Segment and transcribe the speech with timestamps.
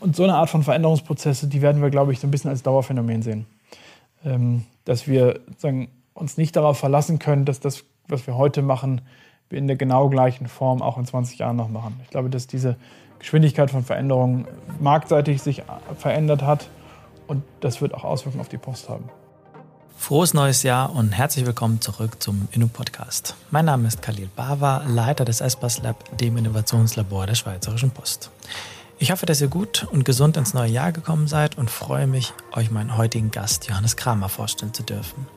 [0.00, 2.62] und so eine Art von Veränderungsprozesse, die werden wir, glaube ich, so ein bisschen als
[2.62, 3.46] Dauerphänomen sehen.
[4.24, 9.02] Ähm, dass wir sagen, uns nicht darauf verlassen können, dass das, was wir heute machen,
[9.48, 12.00] wir in der genau gleichen Form auch in 20 Jahren noch machen.
[12.04, 12.76] Ich glaube, dass diese
[13.18, 14.46] Geschwindigkeit von Veränderungen
[14.80, 15.62] marktseitig sich
[15.96, 16.68] verändert hat
[17.26, 19.08] und das wird auch Auswirkungen auf die Post haben.
[19.96, 23.34] Frohes neues Jahr und herzlich willkommen zurück zum Inno-Podcast.
[23.50, 28.30] Mein Name ist Khalil Bava, Leiter des ESPAS Lab, dem Innovationslabor der Schweizerischen Post.
[29.00, 32.32] Ich hoffe, dass ihr gut und gesund ins neue Jahr gekommen seid und freue mich,
[32.52, 35.28] euch meinen heutigen Gast Johannes Kramer vorstellen zu dürfen.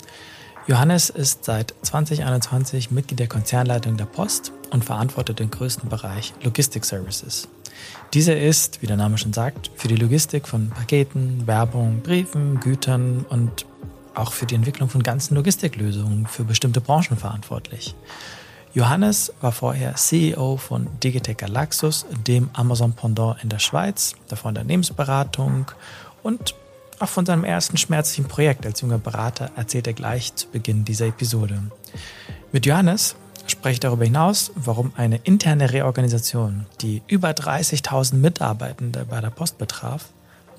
[0.66, 6.86] Johannes ist seit 2021 Mitglied der Konzernleitung der Post und verantwortet den größten Bereich Logistic
[6.86, 7.48] Services.
[8.16, 13.26] Dieser ist, wie der Name schon sagt, für die Logistik von Paketen, Werbung, Briefen, Gütern
[13.30, 13.68] und
[14.16, 17.96] auch für die Entwicklung von ganzen Logistiklösungen für bestimmte Branchen verantwortlich.
[18.74, 25.66] Johannes war vorher CEO von Digitec Galaxus, dem Amazon Pendant in der Schweiz, davor Unternehmensberatung
[26.24, 26.56] und
[27.00, 31.08] auch von seinem ersten schmerzlichen Projekt als junger Berater erzählt er gleich zu Beginn dieser
[31.08, 31.62] Episode.
[32.54, 39.20] Mit Johannes spreche ich darüber hinaus, warum eine interne Reorganisation, die über 30.000 Mitarbeitende bei
[39.20, 40.06] der Post betraf,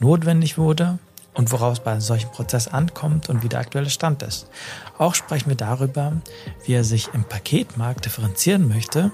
[0.00, 0.98] notwendig wurde
[1.34, 4.48] und woraus bei einem solchen Prozess ankommt und wie der aktuelle Stand ist.
[4.98, 6.12] Auch sprechen wir darüber,
[6.66, 9.10] wie er sich im Paketmarkt differenzieren möchte,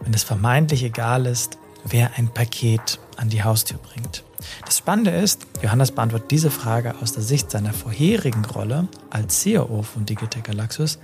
[0.00, 4.24] wenn es vermeintlich egal ist, wer ein Paket an die Haustür bringt.
[4.64, 9.82] Das Spannende ist, Johannes beantwortet diese Frage aus der Sicht seiner vorherigen Rolle als CEO
[9.82, 10.98] von Digitec Galaxus,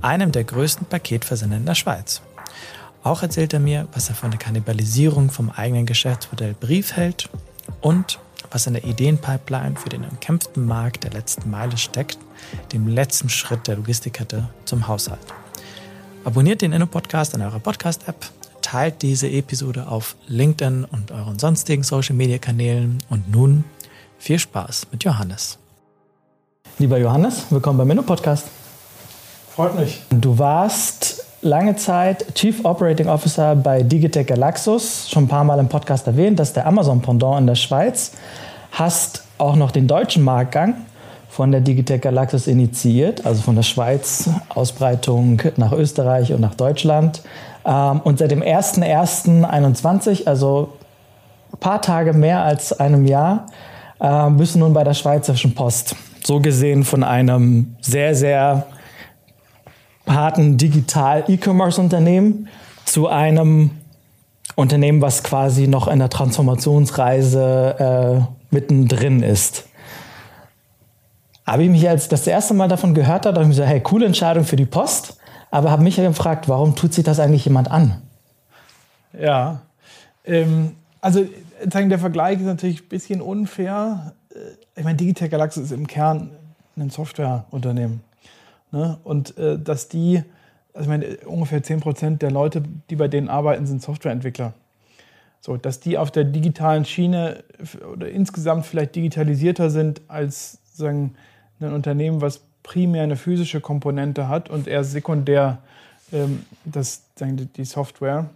[0.00, 2.22] einem der größten Paketversender in der Schweiz.
[3.02, 7.28] Auch erzählt er mir, was er von der Kannibalisierung vom eigenen Geschäftsmodell Brief hält
[7.80, 8.18] und
[8.50, 12.18] was in der Ideenpipeline für den umkämpften Markt der letzten Meile steckt,
[12.72, 15.20] dem letzten Schritt der Logistikkette zum Haushalt.
[16.24, 18.16] Abonniert den Inno-Podcast in eurer Podcast-App,
[18.62, 23.64] teilt diese Episode auf LinkedIn und euren sonstigen Social-Media-Kanälen und nun
[24.18, 25.58] viel Spaß mit Johannes.
[26.78, 28.46] Lieber Johannes, willkommen beim Inno-Podcast.
[29.54, 30.02] Freut mich.
[30.10, 31.13] Du warst
[31.44, 36.38] lange Zeit Chief Operating Officer bei Digitec Galaxus, schon ein paar Mal im Podcast erwähnt,
[36.38, 38.12] das ist der Amazon-Pendant in der Schweiz.
[38.72, 40.74] Hast auch noch den deutschen Marktgang
[41.28, 47.22] von der Digitec Galaxus initiiert, also von der Schweiz, Ausbreitung nach Österreich und nach Deutschland.
[47.64, 50.72] Ähm, und seit dem 01.01.21, also
[51.52, 53.46] ein paar Tage mehr als einem Jahr,
[54.00, 55.94] äh, bist du nun bei der Schweizerischen Post.
[56.24, 58.66] So gesehen von einem sehr, sehr
[60.06, 62.48] harten Digital-E-Commerce-Unternehmen
[62.84, 63.70] zu einem
[64.56, 69.66] Unternehmen, was quasi noch in der Transformationsreise äh, mittendrin ist.
[71.46, 74.06] Habe ich mich als das erste Mal davon gehört habe, ich mir gesagt, hey, coole
[74.06, 75.18] Entscheidung für die Post,
[75.50, 78.00] aber habe mich gefragt, warum tut sich das eigentlich jemand an?
[79.18, 79.60] Ja,
[80.24, 81.26] ähm, also
[81.64, 84.14] der Vergleich ist natürlich ein bisschen unfair.
[84.30, 84.38] Äh,
[84.76, 86.30] ich meine, Digital Galaxy ist im Kern
[86.76, 88.00] ein Softwareunternehmen.
[88.74, 88.98] Ne?
[89.04, 90.20] Und äh, dass die,
[90.72, 94.52] also ich meine, ungefähr 10% der Leute, die bei denen arbeiten, sind Softwareentwickler.
[95.40, 97.44] So, dass die auf der digitalen Schiene
[97.92, 101.14] oder insgesamt vielleicht digitalisierter sind als sagen,
[101.60, 105.58] ein Unternehmen, was primär eine physische Komponente hat und eher sekundär
[106.12, 108.28] ähm, das, sagen, die Software.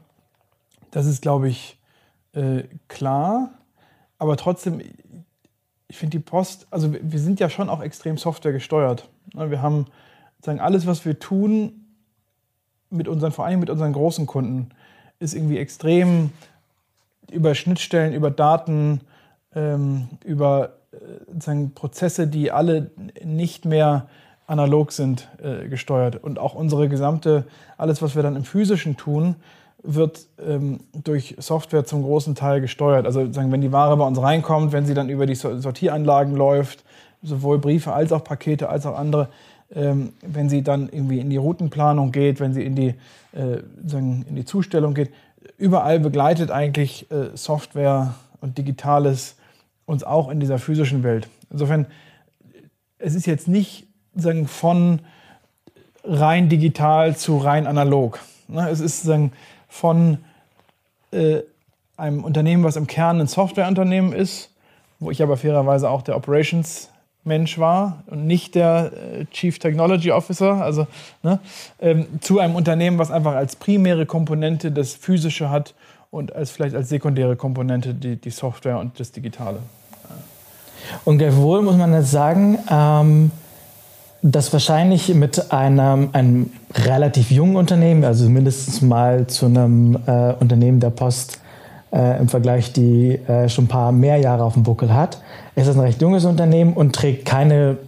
[0.92, 1.78] Das ist, glaube ich,
[2.32, 3.50] äh, klar.
[4.18, 4.80] Aber trotzdem,
[5.88, 9.08] ich finde die Post, also wir sind ja schon auch extrem Software gesteuert.
[9.34, 9.86] Wir haben
[10.40, 11.84] sagen, alles, was wir tun,
[12.90, 14.70] mit unseren, vor allem mit unseren großen Kunden,
[15.18, 16.30] ist irgendwie extrem
[17.30, 19.00] über Schnittstellen, über Daten,
[19.54, 20.96] ähm, über äh,
[21.40, 22.90] sagen, Prozesse, die alle
[23.22, 24.08] nicht mehr
[24.46, 26.22] analog sind, äh, gesteuert.
[26.22, 27.44] Und auch unsere gesamte,
[27.76, 29.36] alles, was wir dann im physischen tun,
[29.82, 33.06] wird ähm, durch Software zum großen Teil gesteuert.
[33.06, 36.82] Also sagen, wenn die Ware bei uns reinkommt, wenn sie dann über die Sortieranlagen läuft,
[37.22, 39.28] sowohl Briefe als auch Pakete als auch andere,
[39.74, 42.94] ähm, wenn sie dann irgendwie in die Routenplanung geht, wenn sie in die,
[43.32, 45.10] äh, sagen, in die Zustellung geht.
[45.56, 49.36] Überall begleitet eigentlich äh, Software und Digitales
[49.86, 51.28] uns auch in dieser physischen Welt.
[51.50, 51.86] Insofern,
[52.98, 55.00] es ist jetzt nicht sagen, von
[56.04, 58.20] rein digital zu rein analog.
[58.48, 58.68] Ne?
[58.70, 59.32] Es ist sagen,
[59.68, 60.18] von
[61.10, 61.40] äh,
[61.96, 64.50] einem Unternehmen, was im Kern ein Softwareunternehmen ist,
[64.98, 66.90] wo ich aber fairerweise auch der Operations
[67.28, 70.86] Mensch war und nicht der äh, Chief Technology Officer, also
[71.22, 71.38] ne,
[71.80, 75.74] ähm, zu einem Unternehmen, was einfach als primäre Komponente das Physische hat
[76.10, 79.60] und als vielleicht als sekundäre Komponente die, die Software und das Digitale.
[81.04, 83.30] Und gleichwohl muss man jetzt sagen, ähm,
[84.22, 90.80] dass wahrscheinlich mit einem, einem relativ jungen Unternehmen, also mindestens mal zu einem äh, Unternehmen
[90.80, 91.40] der Post
[91.92, 95.20] äh, im Vergleich, die äh, schon ein paar mehr Jahre auf dem Buckel hat,
[95.54, 97.78] ist es ein recht junges Unternehmen und trägt keine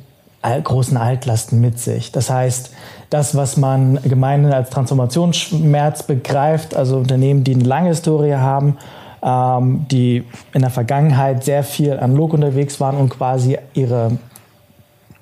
[0.43, 2.13] großen Altlasten mit sich.
[2.13, 2.71] Das heißt,
[3.11, 8.79] das, was man gemeinhin als Transformationsschmerz begreift, also Unternehmen, die eine lange Historie haben,
[9.23, 10.25] ähm, die
[10.55, 14.13] in der Vergangenheit sehr viel analog unterwegs waren und quasi ihre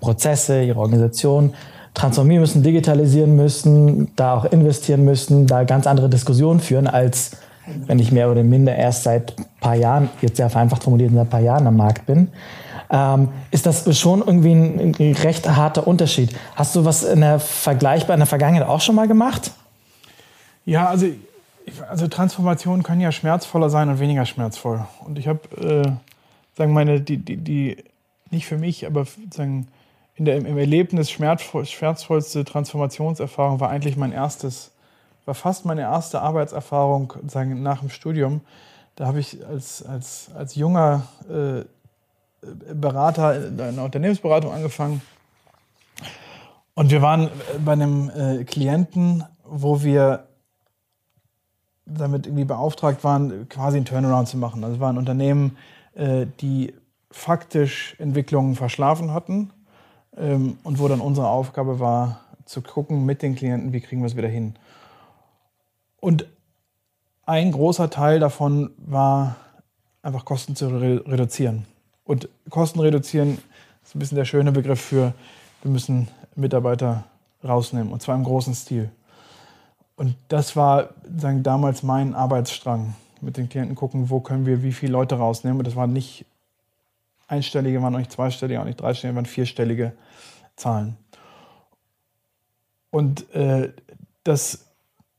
[0.00, 1.54] Prozesse, ihre Organisation
[1.94, 7.32] transformieren müssen, digitalisieren müssen, da auch investieren müssen, da ganz andere Diskussionen führen, als
[7.86, 11.20] wenn ich mehr oder minder erst seit ein paar Jahren, jetzt sehr vereinfacht formuliert, seit
[11.20, 12.28] ein paar Jahren am Markt bin.
[12.90, 16.34] Ähm, ist das schon irgendwie ein, ein, recht harter Unterschied.
[16.54, 19.52] Hast du was in der vergleichbar in der Vergangenheit auch schon mal gemacht?
[20.64, 21.06] Ja, also,
[21.88, 24.86] also Transformationen können ja schmerzvoller sein und weniger schmerzvoll.
[25.04, 25.90] Und ich habe, äh,
[26.56, 27.76] sagen meine, die, die, die,
[28.30, 29.68] nicht für mich, aber sagen,
[30.14, 34.72] in der, im Erlebnis schmerzvoll, schmerzvollste Transformationserfahrung war eigentlich mein erstes,
[35.28, 38.40] war fast meine erste Arbeitserfahrung sagen, nach dem Studium.
[38.96, 41.64] Da habe ich als, als, als junger äh,
[42.74, 45.02] Berater in einer Unternehmensberatung angefangen.
[46.72, 47.28] Und wir waren
[47.62, 50.24] bei einem äh, Klienten, wo wir
[51.84, 54.64] damit irgendwie beauftragt waren, quasi einen Turnaround zu machen.
[54.64, 55.58] Also es waren Unternehmen,
[55.94, 56.72] äh, die
[57.10, 59.50] faktisch Entwicklungen verschlafen hatten
[60.16, 64.06] ähm, und wo dann unsere Aufgabe war, zu gucken mit den Klienten, wie kriegen wir
[64.06, 64.54] es wieder hin.
[66.00, 66.26] Und
[67.26, 69.36] ein großer Teil davon war
[70.02, 71.66] einfach Kosten zu re reduzieren.
[72.04, 73.38] Und Kosten reduzieren
[73.84, 75.12] ist ein bisschen der schöne Begriff für,
[75.62, 77.04] wir müssen Mitarbeiter
[77.44, 78.90] rausnehmen und zwar im großen Stil.
[79.96, 82.94] Und das war sagen, damals mein Arbeitsstrang.
[83.20, 85.58] Mit den Klienten gucken, wo können wir wie viele Leute rausnehmen.
[85.58, 86.24] Und das waren nicht
[87.26, 89.92] einstellige, waren auch nicht zweistellige, auch nicht dreistellige, waren vierstellige
[90.54, 90.96] Zahlen.
[92.90, 93.72] Und äh,
[94.22, 94.67] das,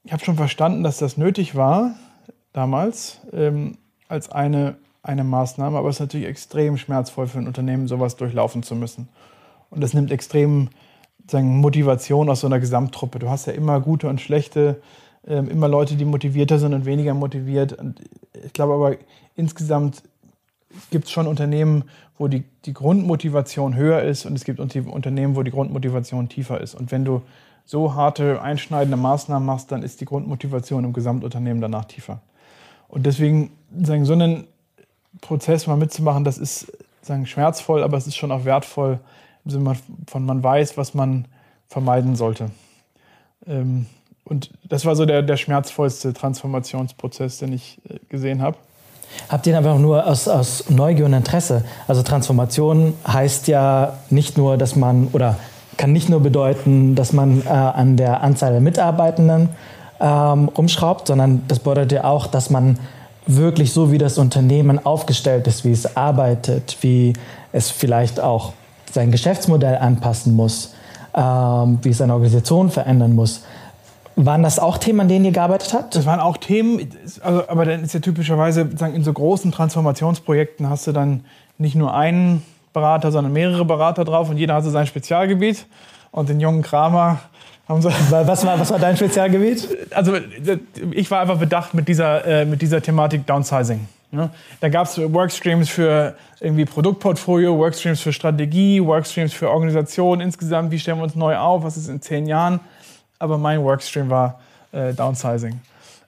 [0.04, 1.96] ich habe schon verstanden, dass das nötig war
[2.54, 7.88] damals ähm, als eine, eine Maßnahme, aber es ist natürlich extrem schmerzvoll für ein Unternehmen,
[7.88, 9.10] sowas durchlaufen zu müssen.
[9.70, 10.70] Und das nimmt extrem
[11.30, 13.20] sagen, Motivation aus so einer Gesamttruppe.
[13.20, 14.82] Du hast ja immer gute und schlechte,
[15.28, 17.74] äh, immer Leute, die motivierter sind und weniger motiviert.
[17.74, 18.02] Und
[18.34, 18.96] ich glaube aber
[19.36, 20.04] insgesamt
[20.92, 21.84] gibt es schon Unternehmen,
[22.18, 26.76] wo die, die Grundmotivation höher ist und es gibt Unternehmen, wo die Grundmotivation tiefer ist.
[26.76, 27.22] Und wenn du
[27.70, 32.20] so harte, einschneidende Maßnahmen machst, dann ist die Grundmotivation im Gesamtunternehmen danach tiefer.
[32.88, 34.48] Und deswegen sagen, so einen
[35.22, 39.00] Prozess mal mitzumachen, das ist sagen, schmerzvoll, aber es ist schon auch wertvoll,
[39.46, 39.76] im Sinne
[40.08, 41.26] von man weiß, was man
[41.68, 42.50] vermeiden sollte.
[43.46, 43.86] Ähm,
[44.24, 48.58] und das war so der, der schmerzvollste Transformationsprozess, den ich äh, gesehen habe.
[49.28, 51.64] Habt ihr einfach nur aus, aus Neugier und Interesse?
[51.88, 55.38] Also Transformation heißt ja nicht nur, dass man oder
[55.80, 59.48] kann nicht nur bedeuten, dass man äh, an der Anzahl der Mitarbeitenden
[60.02, 62.78] ähm, rumschraubt, sondern das bedeutet ja auch, dass man
[63.26, 67.14] wirklich so, wie das Unternehmen aufgestellt ist, wie es arbeitet, wie
[67.54, 68.52] es vielleicht auch
[68.92, 70.74] sein Geschäftsmodell anpassen muss,
[71.16, 73.44] ähm, wie es seine Organisation verändern muss,
[74.18, 75.96] waren das auch Themen, an denen ihr gearbeitet habt?
[75.96, 76.90] Das waren auch Themen,
[77.22, 81.24] also, aber dann ist ja typischerweise in so großen Transformationsprojekten hast du dann
[81.58, 82.44] nicht nur einen
[82.74, 85.66] Berater, sondern mehrere Berater drauf und jeder hat so sein Spezialgebiet.
[86.12, 87.20] Und den jungen Kramer
[87.68, 87.90] haben sie.
[88.10, 89.68] Was war, was war dein Spezialgebiet?
[89.94, 90.16] Also
[90.92, 93.88] ich war einfach bedacht mit dieser, äh, mit dieser Thematik Downsizing.
[94.12, 100.72] Ja, da gab es Workstreams für irgendwie Produktportfolio, Workstreams für Strategie, Workstreams für Organisation insgesamt.
[100.72, 101.64] Wie stellen wir uns neu auf?
[101.64, 102.60] Was ist in zehn Jahren?
[103.20, 104.40] aber mein Workstream war
[104.72, 105.60] äh, Downsizing.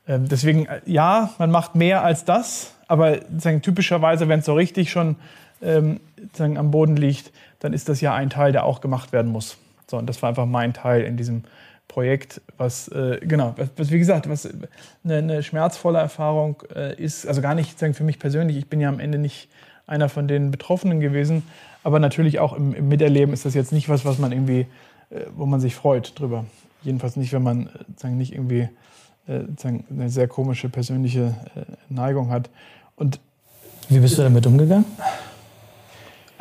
[0.07, 3.19] Ähm, deswegen, äh, ja, man macht mehr als das, aber
[3.61, 5.17] typischerweise, wenn es so richtig schon
[5.61, 5.99] ähm,
[6.33, 9.57] sagen, am Boden liegt, dann ist das ja ein Teil, der auch gemacht werden muss.
[9.87, 11.43] So, und das war einfach mein Teil in diesem
[11.87, 14.47] Projekt, was, äh, genau, was, was, wie gesagt, was
[15.03, 18.79] eine, eine schmerzvolle Erfahrung äh, ist, also gar nicht sagen, für mich persönlich, ich bin
[18.79, 19.49] ja am Ende nicht
[19.87, 21.43] einer von den Betroffenen gewesen,
[21.83, 24.67] aber natürlich auch im, im Miterleben ist das jetzt nicht was, was man irgendwie,
[25.09, 26.45] äh, wo man sich freut drüber.
[26.81, 28.69] Jedenfalls nicht, wenn man äh, sagen, nicht irgendwie
[29.27, 32.49] äh, sagen, eine sehr komische persönliche äh, Neigung hat.
[32.95, 33.19] Und
[33.89, 34.85] Wie bist du damit umgegangen?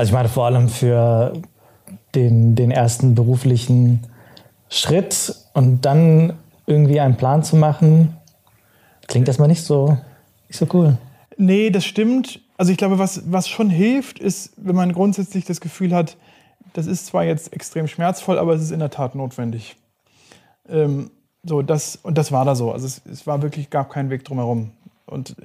[0.01, 1.35] Also ich meine vor allem für
[2.15, 4.01] den, den ersten beruflichen
[4.71, 8.17] Schritt und dann irgendwie einen Plan zu machen,
[9.09, 9.99] klingt erstmal nicht so,
[10.49, 10.97] nicht so cool.
[11.37, 12.41] Nee, das stimmt.
[12.57, 16.17] Also ich glaube, was, was schon hilft, ist, wenn man grundsätzlich das Gefühl hat,
[16.73, 19.77] das ist zwar jetzt extrem schmerzvoll, aber es ist in der Tat notwendig.
[20.67, 21.11] Ähm,
[21.43, 22.73] so, das, und das war da so.
[22.73, 24.71] Also es, es war wirklich, gab keinen Weg drumherum.
[25.05, 25.37] Und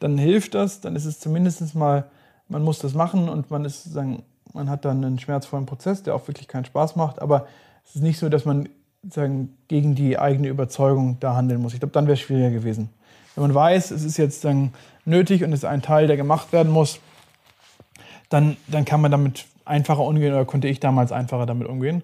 [0.00, 2.06] dann hilft das, dann ist es zumindest mal,
[2.48, 6.14] man muss das machen und man ist, sagen, man hat dann einen schmerzvollen Prozess, der
[6.14, 7.46] auch wirklich keinen Spaß macht, aber
[7.84, 8.68] es ist nicht so, dass man
[9.08, 11.74] sagen, gegen die eigene Überzeugung da handeln muss.
[11.74, 12.90] Ich glaube, dann wäre es schwieriger gewesen.
[13.34, 14.72] Wenn man weiß, es ist jetzt dann
[15.04, 17.00] nötig und es ist ein Teil, der gemacht werden muss,
[18.28, 22.02] dann, dann kann man damit einfacher umgehen oder konnte ich damals einfacher damit umgehen.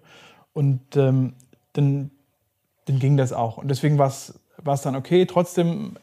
[0.52, 1.34] Und ähm,
[1.72, 2.10] dann,
[2.86, 3.56] dann ging das auch.
[3.58, 4.32] Und deswegen war es
[4.82, 5.26] dann okay.
[5.26, 5.96] Trotzdem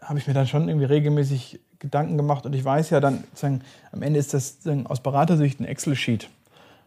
[0.00, 3.62] habe ich mir dann schon irgendwie regelmäßig Gedanken gemacht und ich weiß ja dann, sagen,
[3.92, 6.28] am Ende ist das sagen, aus Beratersicht ein Excel-Sheet.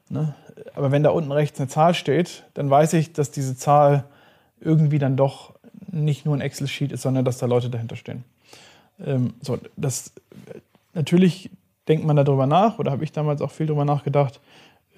[0.10, 0.34] Ne?
[0.76, 4.06] Aber wenn da unten rechts eine Zahl steht, dann weiß ich, dass diese Zahl
[4.60, 5.54] irgendwie dann doch
[5.92, 8.24] nicht nur ein Excel-Sheet ist, sondern dass da Leute dahinter stehen.
[9.06, 10.12] Ähm, so, das,
[10.94, 11.50] natürlich
[11.88, 14.40] denkt man darüber nach oder habe ich damals auch viel darüber nachgedacht.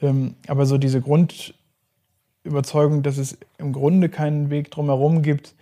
[0.02, 5.54] Ähm, aber so diese Grundüberzeugung, dass es im Grunde keinen Weg drumherum gibt,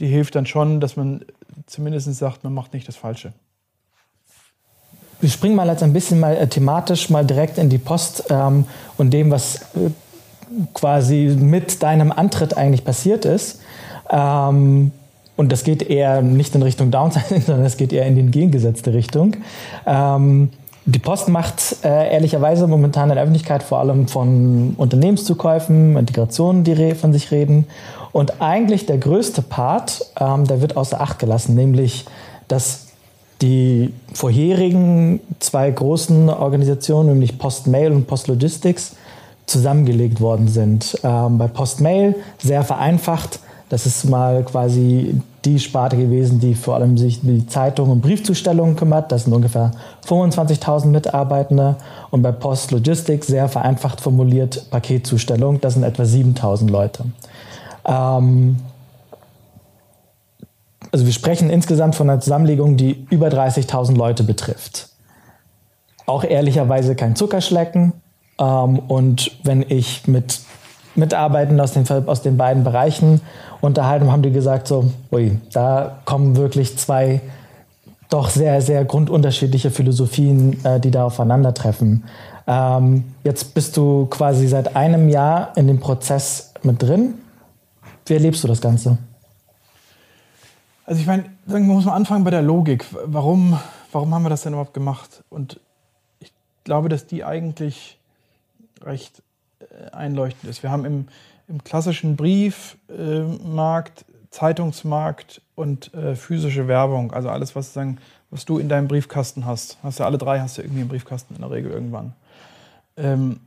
[0.00, 1.24] die hilft dann schon, dass man
[1.66, 3.32] zumindest sagt, man macht nicht das Falsche.
[5.20, 8.64] Wir springen mal jetzt ein bisschen mal äh, thematisch mal direkt in die Post ähm,
[8.96, 9.90] und dem, was äh,
[10.74, 13.60] quasi mit deinem Antritt eigentlich passiert ist.
[14.10, 14.92] Ähm,
[15.36, 18.92] und das geht eher nicht in Richtung Downsizing, sondern es geht eher in die entgegengesetzte
[18.92, 19.36] Richtung.
[19.86, 20.50] Ähm,
[20.86, 26.94] die Post macht äh, ehrlicherweise momentan in der Öffentlichkeit vor allem von Unternehmenszukäufen, Integrationen, die
[26.94, 27.66] von sich reden.
[28.12, 32.06] Und eigentlich der größte Part, ähm, der wird außer Acht gelassen, nämlich
[32.48, 32.89] dass
[33.42, 38.96] die vorherigen zwei großen Organisationen, nämlich PostMail und PostLogistics,
[39.46, 40.98] zusammengelegt worden sind.
[41.02, 43.40] Ähm, bei PostMail sehr vereinfacht.
[43.68, 48.00] Das ist mal quasi die Sparte gewesen, die vor allem sich um die Zeitung und
[48.00, 49.10] Briefzustellungen kümmert.
[49.10, 49.72] Das sind ungefähr
[50.06, 51.76] 25.000 Mitarbeitende.
[52.10, 55.60] Und bei Post Logistics, sehr vereinfacht formuliert, Paketzustellung.
[55.60, 57.04] Das sind etwa 7.000 Leute.
[57.86, 58.56] Ähm,
[60.92, 64.88] also wir sprechen insgesamt von einer Zusammenlegung, die über 30.000 Leute betrifft.
[66.06, 67.92] Auch ehrlicherweise kein Zuckerschlecken.
[68.38, 70.40] Ähm, und wenn ich mit
[70.96, 73.20] Mitarbeitenden aus den, aus den beiden Bereichen
[73.60, 77.20] unterhalten, haben die gesagt so, ui, da kommen wirklich zwei
[78.08, 82.04] doch sehr, sehr grundunterschiedliche Philosophien, äh, die da aufeinandertreffen.
[82.48, 87.14] Ähm, jetzt bist du quasi seit einem Jahr in dem Prozess mit drin.
[88.06, 88.98] Wie erlebst du das Ganze?
[90.90, 92.84] Also ich meine, man muss mal anfangen bei der Logik.
[93.04, 93.56] Warum,
[93.92, 95.22] warum haben wir das denn überhaupt gemacht?
[95.30, 95.60] Und
[96.18, 96.32] ich
[96.64, 97.96] glaube, dass die eigentlich
[98.82, 99.22] recht
[99.60, 100.64] äh, einleuchtend ist.
[100.64, 101.06] Wir haben im,
[101.46, 107.98] im klassischen Briefmarkt, Zeitungsmarkt und äh, physische Werbung, also alles, was, sagen,
[108.32, 111.36] was du in deinem Briefkasten hast, hast du alle drei, hast du irgendwie im Briefkasten
[111.36, 112.14] in der Regel irgendwann.
[112.96, 113.38] Ähm,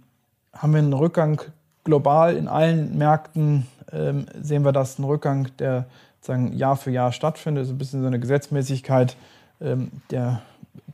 [0.54, 1.42] haben wir einen Rückgang
[1.84, 5.88] global in allen Märkten, ähm, sehen wir das, einen Rückgang, der
[6.26, 7.66] sagen, Jahr für Jahr stattfindet.
[7.66, 9.16] Ist ein bisschen so eine Gesetzmäßigkeit.
[9.62, 10.42] Ähm, der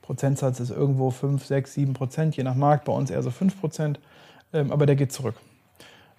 [0.02, 3.60] Prozentsatz ist irgendwo 5, 6, 7 Prozent, je nach Markt, bei uns eher so 5
[3.60, 4.00] Prozent,
[4.54, 5.36] ähm, aber der geht zurück.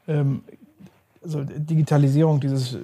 [0.06, 2.78] Also Digitalisierung, dieses äh,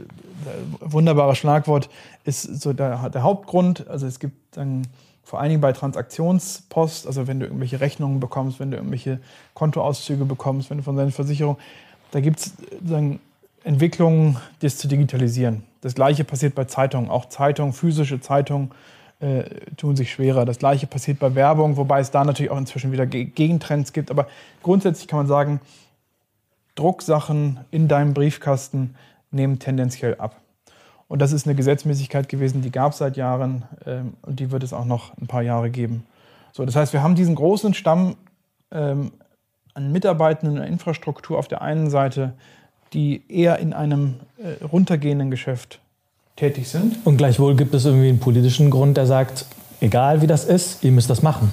[0.80, 1.88] wunderbare Schlagwort,
[2.24, 3.88] ist so der, der Hauptgrund.
[3.88, 4.86] Also es gibt dann
[5.26, 9.18] vor allen Dingen bei Transaktionspost, also wenn du irgendwelche Rechnungen bekommst, wenn du irgendwelche
[9.54, 11.56] Kontoauszüge bekommst, wenn du von deiner Versicherung,
[12.12, 12.52] da gibt es
[13.66, 15.64] Entwicklungen, das zu digitalisieren.
[15.80, 17.10] Das gleiche passiert bei Zeitungen.
[17.10, 18.70] Auch Zeitungen, physische Zeitungen
[19.18, 19.42] äh,
[19.76, 20.44] tun sich schwerer.
[20.44, 24.12] Das gleiche passiert bei Werbung, wobei es da natürlich auch inzwischen wieder Gegentrends gibt.
[24.12, 24.28] Aber
[24.62, 25.60] grundsätzlich kann man sagen,
[26.76, 28.94] Drucksachen in deinem Briefkasten
[29.32, 30.40] nehmen tendenziell ab.
[31.08, 34.62] Und das ist eine Gesetzmäßigkeit gewesen, die gab es seit Jahren ähm, und die wird
[34.62, 36.04] es auch noch ein paar Jahre geben.
[36.52, 38.16] So, das heißt, wir haben diesen großen Stamm
[38.70, 39.10] ähm,
[39.74, 42.34] an Mitarbeitenden und Infrastruktur auf der einen Seite,
[42.92, 45.80] die eher in einem äh, runtergehenden Geschäft
[46.36, 46.98] tätig sind.
[47.04, 49.46] Und gleichwohl gibt es irgendwie einen politischen Grund, der sagt,
[49.80, 51.52] egal wie das ist, ihr müsst das machen.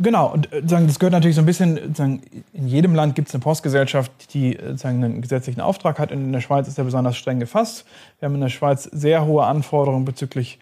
[0.00, 2.20] Genau, und äh, sagen, das gehört natürlich so ein bisschen, sagen,
[2.52, 6.10] in jedem Land gibt es eine Postgesellschaft, die äh, sagen, einen gesetzlichen Auftrag hat.
[6.10, 7.84] In der Schweiz ist er besonders streng gefasst.
[8.18, 10.58] Wir haben in der Schweiz sehr hohe Anforderungen bezüglich,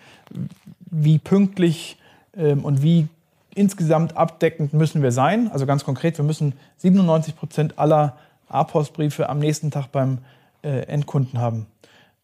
[0.91, 1.97] wie pünktlich
[2.37, 3.09] ähm, und wie
[3.55, 5.51] insgesamt abdeckend müssen wir sein.
[5.51, 8.17] Also ganz konkret, wir müssen 97 Prozent aller
[8.49, 10.19] A-Postbriefe am nächsten Tag beim
[10.63, 11.67] äh, Endkunden haben.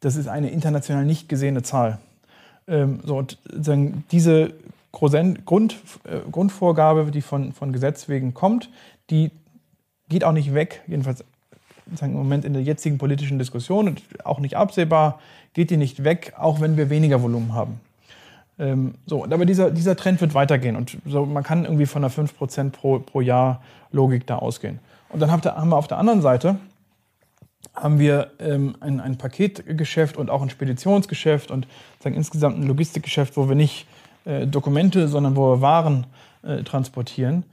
[0.00, 1.98] Das ist eine international nicht gesehene Zahl.
[2.66, 4.52] Ähm, so, und sagen, diese
[4.92, 8.70] Grund, äh, Grundvorgabe, die von, von Gesetz wegen kommt,
[9.10, 9.30] die
[10.08, 11.24] geht auch nicht weg, jedenfalls
[12.00, 15.20] im Moment in der jetzigen politischen Diskussion und auch nicht absehbar,
[15.54, 17.80] geht die nicht weg, auch wenn wir weniger Volumen haben.
[18.58, 22.12] Ähm, so, aber dieser, dieser Trend wird weitergehen und so, man kann irgendwie von einer
[22.12, 24.80] 5% pro, pro Jahr Logik da ausgehen.
[25.10, 26.56] Und dann haben wir auf der anderen Seite
[27.74, 31.66] haben wir ähm, ein, ein Paketgeschäft und auch ein Speditionsgeschäft und
[32.00, 33.86] sagen, insgesamt ein Logistikgeschäft, wo wir nicht
[34.24, 36.06] äh, Dokumente, sondern wo wir Waren
[36.42, 37.44] äh, transportieren,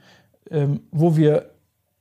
[0.50, 1.50] ähm, wo wir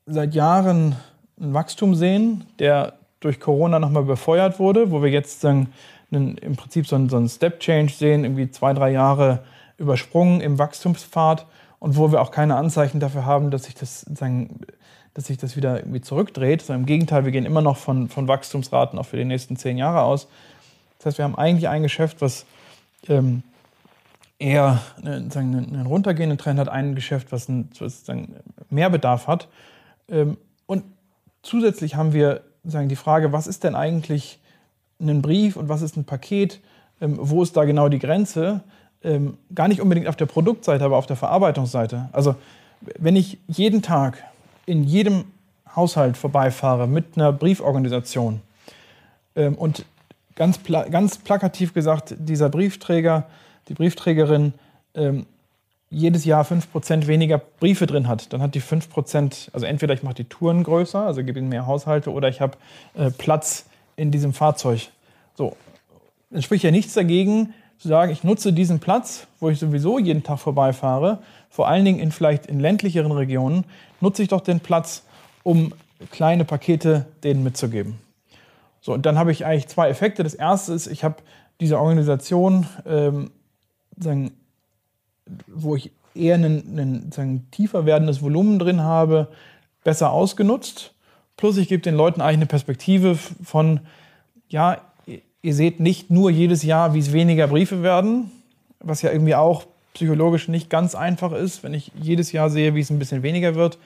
[0.06, 0.96] seit Jahren
[1.40, 5.70] ein Wachstum sehen, der durch Corona nochmal befeuert wurde, wo wir jetzt sagen,
[6.12, 9.44] einen, im Prinzip so einen, so einen Step-Change sehen, irgendwie zwei, drei Jahre
[9.78, 11.46] übersprungen im Wachstumspfad
[11.80, 14.62] und wo wir auch keine Anzeichen dafür haben, dass sich das, sagen,
[15.16, 16.62] dass sich das wieder irgendwie zurückdreht.
[16.62, 19.78] Also Im Gegenteil, wir gehen immer noch von, von Wachstumsraten auch für die nächsten zehn
[19.78, 20.28] Jahre aus.
[21.00, 22.46] Das heißt, wir haben eigentlich ein Geschäft, was
[23.08, 23.42] ähm,
[24.40, 28.04] eher einen, einen runtergehenden Trend hat, ein Geschäft, was, einen, was
[28.70, 29.48] mehr Bedarf hat.
[30.10, 30.84] Ähm, und
[31.44, 34.40] zusätzlich haben wir sagen, die Frage, was ist denn eigentlich
[35.00, 36.60] ein Brief und was ist ein Paket?
[37.00, 38.62] Ähm, wo ist da genau die Grenze?
[39.02, 42.10] Ähm, gar nicht unbedingt auf der Produktseite, aber auf der Verarbeitungsseite.
[42.12, 42.36] Also
[43.00, 44.22] wenn ich jeden Tag
[44.66, 45.26] in jedem
[45.76, 48.42] Haushalt vorbeifahre mit einer Brieforganisation.
[49.36, 49.86] Ähm, und
[50.36, 53.28] ganz, pla ganz plakativ gesagt, dieser Briefträger,
[53.68, 54.54] die Briefträgerin
[54.94, 55.26] ähm,
[55.90, 60.16] jedes Jahr 5% weniger Briefe drin hat, dann hat die 5%, also entweder ich mache
[60.16, 62.58] die Touren größer, also gebe ihnen mehr Haushalte, oder ich habe
[62.96, 64.90] äh, Platz in diesem Fahrzeug.
[65.36, 65.56] So,
[66.32, 70.24] dann spricht ja nichts dagegen, zu sagen, ich nutze diesen Platz, wo ich sowieso jeden
[70.24, 71.20] Tag vorbeifahre,
[71.56, 73.64] vor allen Dingen in vielleicht in ländlicheren Regionen,
[74.02, 75.04] nutze ich doch den Platz,
[75.42, 75.72] um
[76.12, 77.98] kleine Pakete denen mitzugeben.
[78.82, 80.22] So, und dann habe ich eigentlich zwei Effekte.
[80.24, 81.16] Das erste ist, ich habe
[81.62, 83.32] diese Organisation, ähm,
[83.98, 84.34] sagen,
[85.48, 89.30] wo ich eher ein tiefer werdendes Volumen drin habe,
[89.86, 90.94] besser ausgenutzt.
[91.38, 93.80] Plus ich gebe den Leuten eigentlich eine Perspektive von,
[94.50, 94.82] ja,
[95.42, 98.30] ihr seht nicht nur jedes Jahr, wie es weniger Briefe werden,
[98.80, 102.82] was ja irgendwie auch psychologisch nicht ganz einfach ist, wenn ich jedes Jahr sehe, wie
[102.82, 103.80] es ein bisschen weniger wird.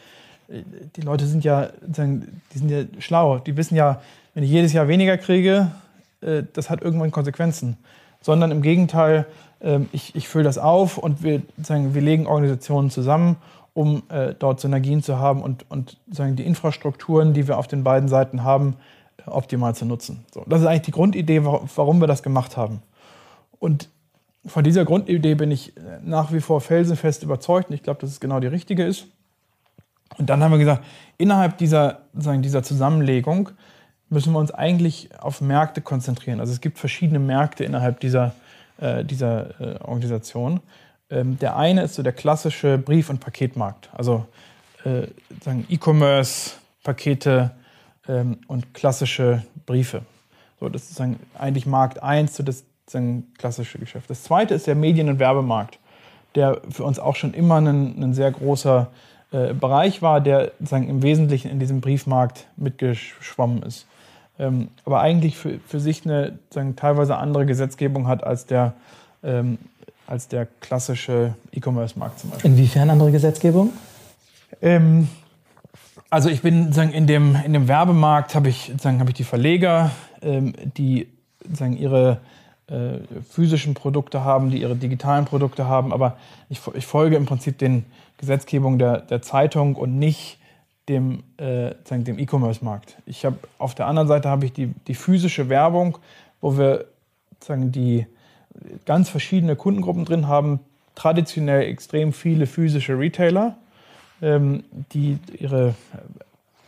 [0.95, 3.37] Die Leute sind ja, die sind ja schlau.
[3.39, 4.01] Die wissen ja,
[4.33, 5.71] wenn ich jedes Jahr weniger kriege,
[6.21, 7.77] äh, das hat irgendwann Konsequenzen.
[8.21, 9.27] Sondern im Gegenteil,
[9.61, 13.37] ähm, ich, ich fülle das auf und wir, wir legen Organisationen zusammen,
[13.73, 18.09] um äh, dort Synergien zu haben und, und die Infrastrukturen, die wir auf den beiden
[18.09, 18.75] Seiten haben,
[19.27, 20.25] optimal zu nutzen.
[20.33, 22.81] So, das ist eigentlich die Grundidee, warum wir das gemacht haben.
[23.59, 23.89] Und
[24.45, 28.19] von dieser Grundidee bin ich nach wie vor felsenfest überzeugt und ich glaube, dass es
[28.19, 29.07] genau die richtige ist.
[30.17, 30.83] Und dann haben wir gesagt,
[31.17, 33.49] innerhalb dieser, sagen, dieser Zusammenlegung
[34.09, 36.39] müssen wir uns eigentlich auf Märkte konzentrieren.
[36.39, 38.33] Also es gibt verschiedene Märkte innerhalb dieser,
[38.79, 40.61] äh, dieser äh, Organisation.
[41.11, 43.89] Ähm, der eine ist so der klassische Brief- und Paketmarkt.
[43.93, 44.25] Also
[44.83, 45.07] äh,
[45.69, 47.51] E-Commerce, Pakete,
[48.09, 50.01] ähm, und klassische Briefe.
[50.59, 51.01] So, das ist
[51.35, 54.09] eigentlich Markt 1, so das ist ein klassisches Geschäft.
[54.09, 55.79] Das zweite ist der Medien- und Werbemarkt,
[56.35, 58.87] der für uns auch schon immer ein, ein sehr großer
[59.31, 63.85] äh, Bereich war, der sagen, im Wesentlichen in diesem Briefmarkt mitgeschwommen ist.
[64.39, 68.73] Ähm, aber eigentlich für, für sich eine sagen, teilweise andere Gesetzgebung hat als der,
[69.23, 69.59] ähm,
[70.07, 72.51] als der klassische E-Commerce-Markt zum Beispiel.
[72.51, 73.71] Inwiefern andere Gesetzgebung?
[74.61, 75.09] Ähm,
[76.09, 79.23] also ich bin sagen, in, dem, in dem Werbemarkt habe ich, sagen, hab ich die
[79.23, 79.91] Verleger,
[80.23, 81.07] ähm, die
[81.53, 82.19] sagen, ihre
[82.69, 86.17] äh, physischen Produkte haben, die ihre digitalen Produkte haben, aber
[86.49, 87.85] ich, ich folge im Prinzip den
[88.17, 90.37] Gesetzgebungen der, der Zeitung und nicht
[90.87, 92.97] dem, äh, dem E-Commerce-Markt.
[93.57, 95.97] Auf der anderen Seite habe ich die, die physische Werbung,
[96.41, 96.85] wo wir
[97.39, 98.07] sagen, die
[98.85, 100.59] ganz verschiedene Kundengruppen drin haben,
[100.95, 103.55] traditionell extrem viele physische Retailer
[104.21, 105.75] ähm, die ihre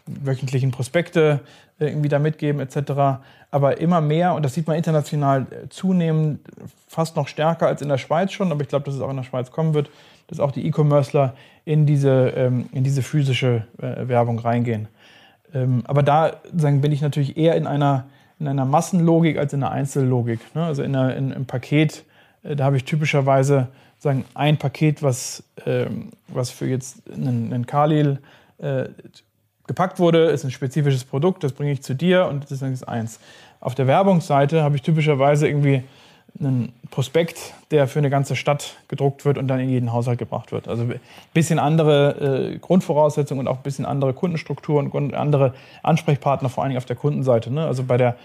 [0.06, 1.42] wöchentlichen Prospekte
[1.80, 3.24] äh, irgendwie da mitgeben etc.
[3.52, 6.40] Aber immer mehr, und das sieht man international äh, zunehmend,
[6.88, 9.18] fast noch stärker als in der Schweiz schon, aber ich glaube, dass es auch in
[9.18, 9.90] der Schweiz kommen wird,
[10.28, 11.34] dass auch die E-Commercer
[11.66, 14.88] in diese, ähm, in diese physische Werbung reingehen.
[15.54, 18.06] Ähm, aber da sagen, bin ich natürlich eher in einer,
[18.40, 20.40] in einer Massenlogik als in einer Einzellogik.
[20.56, 20.64] Ne?
[20.64, 22.06] Also in einer, in, im Paket,
[22.44, 23.68] da habe ich typischerweise
[24.02, 28.20] sagen, ein Paket, was, ähm, was für jetzt einen, einen Kalil
[28.58, 28.86] äh,
[29.72, 33.22] gepackt wurde, ist ein spezifisches Produkt, das bringe ich zu dir und das ist eins.
[33.62, 35.84] Auf der Werbungsseite habe ich typischerweise irgendwie
[36.38, 40.52] einen Prospekt, der für eine ganze Stadt gedruckt wird und dann in jeden Haushalt gebracht
[40.52, 40.68] wird.
[40.68, 41.00] Also ein
[41.34, 45.54] bisschen andere äh, Grundvoraussetzungen und auch ein bisschen andere Kundenstrukturen und andere
[45.84, 47.50] Ansprechpartner, vor allen Dingen auf der Kundenseite.
[47.50, 47.66] Ne?
[47.66, 48.18] Also bei der,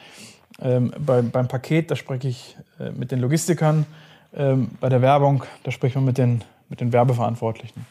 [0.61, 3.87] ähm, bei, beim Paket, da spreche ich äh, mit den Logistikern
[4.35, 7.87] ähm, bei der Werbung, da spricht man mit den, mit den Werbeverantwortlichen.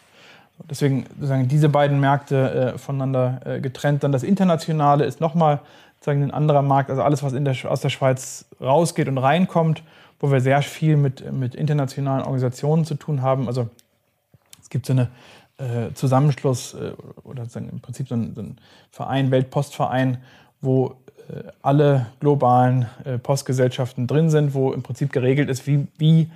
[0.70, 4.04] Deswegen sozusagen diese beiden Märkte äh, voneinander äh, getrennt.
[4.04, 5.60] Dann das Internationale ist nochmal
[5.96, 9.84] sozusagen ein anderer Markt, also alles, was der, aus der Schweiz rausgeht und reinkommt,
[10.20, 13.48] wo wir sehr viel mit, mit internationalen Organisationen zu tun haben.
[13.48, 13.70] Also
[14.62, 15.10] es gibt so eine
[15.58, 16.92] äh, Zusammenschluss äh,
[17.24, 18.58] oder im Prinzip so ein, so ein
[18.92, 20.18] Verein, Weltpostverein,
[20.62, 20.96] wo
[21.30, 26.30] äh, alle globalen äh, Postgesellschaften drin sind, wo im Prinzip geregelt ist, wie, wie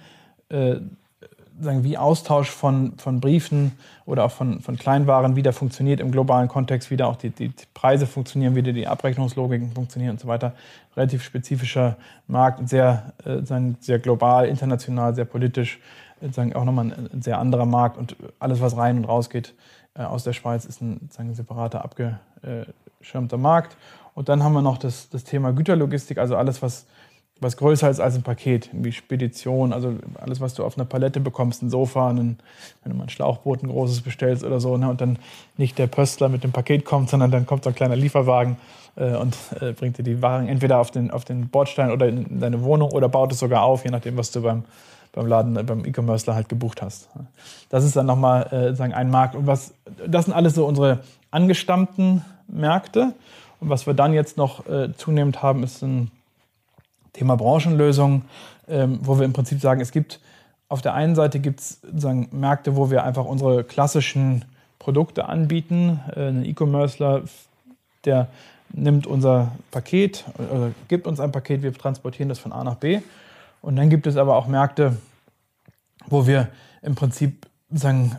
[1.62, 3.74] sagen, wie Austausch von, von Briefen
[4.06, 7.52] oder auch von, von Kleinwaren wieder funktioniert im globalen Kontext, wie da auch die, die
[7.74, 10.54] Preise funktionieren, wie die Abrechnungslogiken funktionieren und so weiter.
[10.96, 13.42] Relativ spezifischer Markt sehr, äh,
[13.80, 15.80] sehr global, international, sehr politisch,
[16.22, 19.30] äh, sagen, auch nochmal ein, ein, sehr anderer Markt und alles, was rein und raus
[19.30, 19.54] geht
[19.96, 23.76] äh, aus der Schweiz, ist ein, sagen, separater, abgeschirmter Markt.
[24.16, 26.86] Und dann haben wir noch das, das Thema Güterlogistik, also alles, was
[27.42, 31.20] was größer ist als ein Paket, wie Spedition, also alles, was du auf einer Palette
[31.20, 32.40] bekommst, ein Sofa, einen,
[32.84, 35.18] wenn du mal ein Schlauchboot, ein großes bestellst oder so, ne, und dann
[35.58, 38.58] nicht der Pöstler mit dem Paket kommt, sondern dann kommt so ein kleiner Lieferwagen
[38.96, 42.40] äh, und äh, bringt dir die Waren entweder auf den, auf den Bordstein oder in
[42.40, 44.66] deine Wohnung oder baut es sogar auf, je nachdem, was du beim,
[45.14, 47.10] beim Laden, äh, beim E-Commercer halt gebucht hast.
[47.70, 49.36] Das ist dann nochmal äh, sagen ein Markt.
[49.36, 49.74] Und was,
[50.06, 51.00] das sind alles so unsere
[51.32, 53.14] angestammten Märkte.
[53.62, 56.12] Und was wir dann jetzt noch äh, zunehmend haben, ist ein
[57.20, 58.24] Thema Branchenlösung,
[58.70, 60.22] ähm, wo wir im Prinzip sagen, es gibt
[60.70, 61.82] auf der einen Seite gibt es
[62.32, 64.46] Märkte, wo wir einfach unsere klassischen
[64.78, 66.00] Produkte anbieten.
[66.16, 67.24] Äh, ein E-Commercer,
[68.06, 68.28] der
[68.72, 73.02] nimmt unser Paket, äh, gibt uns ein Paket, wir transportieren das von A nach B.
[73.62, 74.96] Und dann gibt es aber auch Märkte,
[76.08, 76.48] wo wir
[76.82, 78.16] im Prinzip sagen,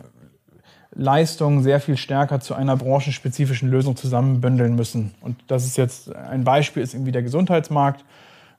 [0.93, 5.11] Leistungen sehr viel stärker zu einer branchenspezifischen Lösung zusammenbündeln müssen.
[5.21, 8.03] Und das ist jetzt ein Beispiel, ist irgendwie der Gesundheitsmarkt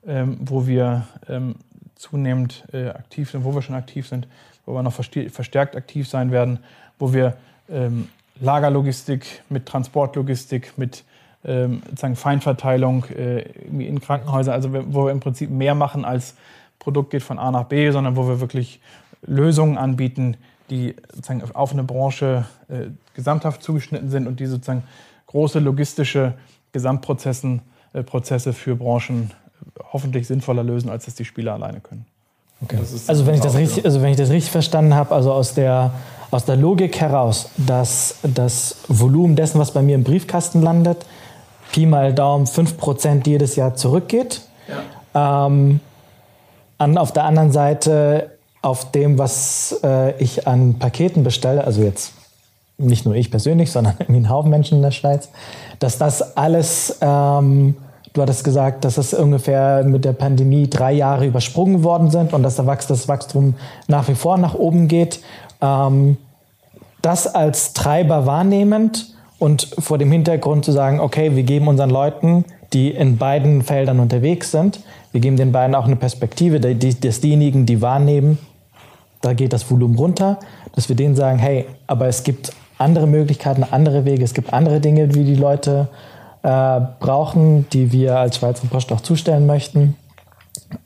[0.05, 1.55] wo wir ähm,
[1.95, 4.27] zunehmend äh, aktiv sind, wo wir schon aktiv sind,
[4.65, 6.59] wo wir noch verstärkt aktiv sein werden,
[6.99, 7.37] wo wir
[7.69, 11.03] ähm, Lagerlogistik mit Transportlogistik, mit
[11.45, 16.35] ähm, sozusagen Feinverteilung äh, in Krankenhäusern, also wo wir im Prinzip mehr machen als
[16.79, 18.81] Produkt geht von A nach B, sondern wo wir wirklich
[19.25, 20.35] Lösungen anbieten,
[20.69, 24.83] die sozusagen auf eine Branche äh, gesamthaft zugeschnitten sind und die sozusagen
[25.27, 26.33] große logistische
[26.71, 27.59] Gesamtprozesse
[27.93, 29.31] äh, Prozesse für Branchen
[29.91, 32.05] hoffentlich sinnvoller lösen, als das die Spieler alleine können.
[32.63, 32.77] Okay.
[33.07, 35.91] Also wenn ich das richtig, also wenn ich das richtig verstanden habe, also aus der,
[36.31, 41.05] aus der Logik heraus, dass das Volumen dessen, was bei mir im Briefkasten landet,
[41.71, 44.41] Pi mal Daumen 5% jedes Jahr zurückgeht.
[45.13, 45.47] Ja.
[45.47, 45.79] Ähm,
[46.77, 52.13] an, auf der anderen Seite auf dem, was äh, ich an Paketen bestelle, also jetzt
[52.77, 55.29] nicht nur ich persönlich, sondern irgendwie ein Haufen Menschen in der Schweiz,
[55.79, 57.75] dass das alles ähm,
[58.13, 62.43] Du hattest gesagt, dass es ungefähr mit der Pandemie drei Jahre übersprungen worden sind und
[62.43, 63.55] dass das Wachstum
[63.87, 65.19] nach wie vor nach oben geht.
[65.61, 66.17] Ähm,
[67.01, 72.45] das als Treiber wahrnehmend und vor dem Hintergrund zu sagen, okay, wir geben unseren Leuten,
[72.71, 74.79] die in beiden Feldern unterwegs sind,
[75.11, 78.37] wir geben den beiden auch eine Perspektive, dass diejenigen, die wahrnehmen,
[79.21, 80.39] da geht das Volumen runter,
[80.75, 84.79] dass wir denen sagen, hey, aber es gibt andere Möglichkeiten, andere Wege, es gibt andere
[84.79, 86.12] Dinge, wie die Leute äh,
[86.43, 89.95] brauchen, die wir als Schweizer Post auch zustellen möchten.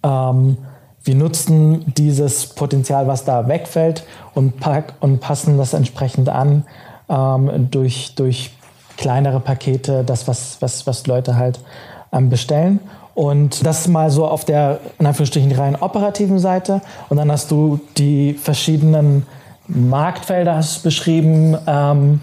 [0.03, 0.57] Ähm,
[1.03, 4.03] wir nutzen dieses Potenzial, was da wegfällt,
[4.35, 6.65] und, pack, und passen das entsprechend an
[7.09, 8.51] ähm, durch, durch
[8.97, 11.59] kleinere Pakete, das, was, was, was Leute halt
[12.11, 12.79] ähm, bestellen.
[13.13, 16.81] Und das mal so auf der, in Anführungsstrichen, rein operativen Seite.
[17.09, 19.25] Und dann hast du die verschiedenen
[19.67, 22.21] Marktfelder hast beschrieben, ähm,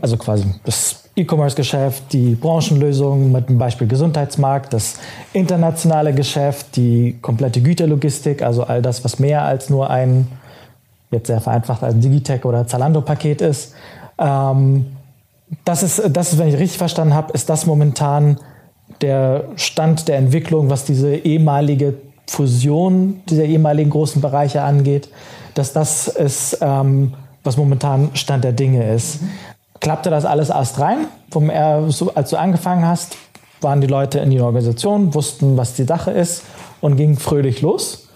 [0.00, 4.98] also quasi das E-Commerce-Geschäft, die Branchenlösung mit dem Beispiel Gesundheitsmarkt, das
[5.32, 10.28] internationale Geschäft, die komplette Güterlogistik, also all das, was mehr als nur ein,
[11.10, 13.74] jetzt sehr vereinfacht, ein Digitech oder Zalando-Paket ist.
[14.18, 14.86] Ähm,
[15.64, 18.38] das, ist das ist, wenn ich richtig verstanden habe, ist das momentan
[19.00, 21.94] der Stand der Entwicklung, was diese ehemalige
[22.26, 25.08] Fusion dieser ehemaligen großen Bereiche angeht,
[25.54, 29.22] dass das ist, ähm, was momentan Stand der Dinge ist.
[29.22, 29.28] Mhm
[29.80, 31.06] klappte das alles erst rein.
[31.30, 33.16] Vom, als du angefangen hast,
[33.60, 36.44] waren die Leute in die Organisation, wussten, was die Sache ist
[36.80, 38.08] und gingen fröhlich los?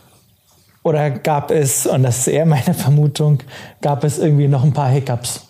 [0.82, 3.38] Oder gab es, und das ist eher meine Vermutung,
[3.80, 5.46] gab es irgendwie noch ein paar Hiccups?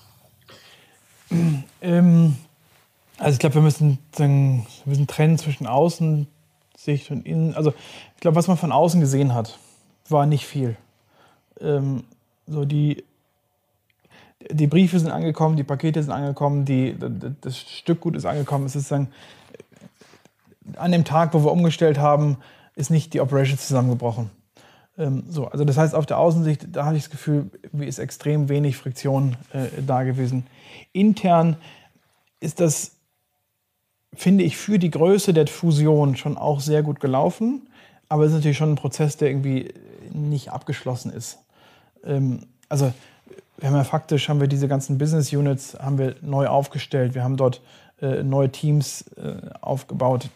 [1.81, 2.37] Ähm,
[3.19, 7.55] also ich glaube, wir müssen, wir müssen trennen zwischen Außensicht und Innen.
[7.55, 7.71] Also
[8.15, 9.59] ich glaube, was man von außen gesehen hat,
[10.09, 10.77] war nicht viel.
[11.61, 12.05] Ähm,
[12.47, 13.05] so die
[14.51, 16.97] die Briefe sind angekommen, die Pakete sind angekommen, die,
[17.41, 18.67] das Stückgut ist angekommen.
[18.67, 19.09] Es ist dann,
[20.77, 22.39] an dem Tag, wo wir umgestellt haben,
[22.75, 24.31] ist nicht die Operation zusammengebrochen.
[24.99, 27.99] Ähm, so, also das heißt, auf der Außensicht, da hatte ich das Gefühl, wie ist
[27.99, 30.47] extrem wenig Friktion äh, da gewesen.
[30.93, 31.57] Intern
[32.41, 32.93] ist das,
[34.13, 37.69] finde ich, für die Größe der Fusion schon auch sehr gut gelaufen.
[38.09, 39.73] Aber es ist natürlich schon ein Prozess, der irgendwie
[40.13, 41.39] nicht abgeschlossen ist.
[42.05, 42.93] Ähm, also
[43.59, 47.15] wir haben ja faktisch haben wir diese ganzen Business Units haben wir neu aufgestellt.
[47.15, 47.61] Wir haben dort
[48.01, 50.29] äh, neue Teams äh, aufgebaut.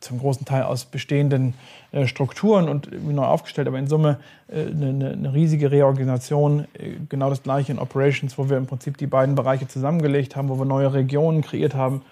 [0.00, 1.54] Zum großen Teil aus bestehenden
[1.92, 7.30] äh, Strukturen und neu aufgestellt, aber in Summe äh, eine, eine, riesige Reorganisation, äh, genau
[7.30, 10.64] das gleiche in Operations, wo wir im Prinzip die beiden Bereiche zusammengelegt haben, wo wir
[10.64, 12.02] neue Regionen kreiert haben.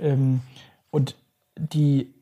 [0.00, 0.40] Ähm,
[0.90, 1.14] und
[1.56, 2.12] die,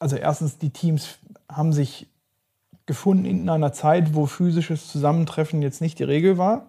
[0.00, 1.18] also erstens, die Teams
[1.48, 2.08] haben sich
[2.90, 6.66] gefunden in einer Zeit, wo physisches Zusammentreffen jetzt nicht die Regel war.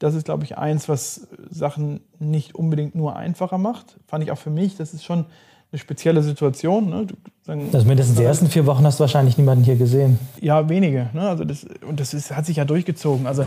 [0.00, 3.96] Das ist, glaube ich, eins, was Sachen nicht unbedingt nur einfacher macht.
[4.08, 4.76] Fand ich auch für mich.
[4.76, 5.26] Das ist schon
[5.70, 6.90] eine spezielle Situation.
[6.90, 7.06] Ne?
[7.44, 10.18] Sagen, also mindestens die ersten vier Wochen hast du wahrscheinlich niemanden hier gesehen.
[10.40, 11.10] Ja, wenige.
[11.12, 11.28] Ne?
[11.28, 13.28] Also das, und das ist, hat sich ja durchgezogen.
[13.28, 13.46] Also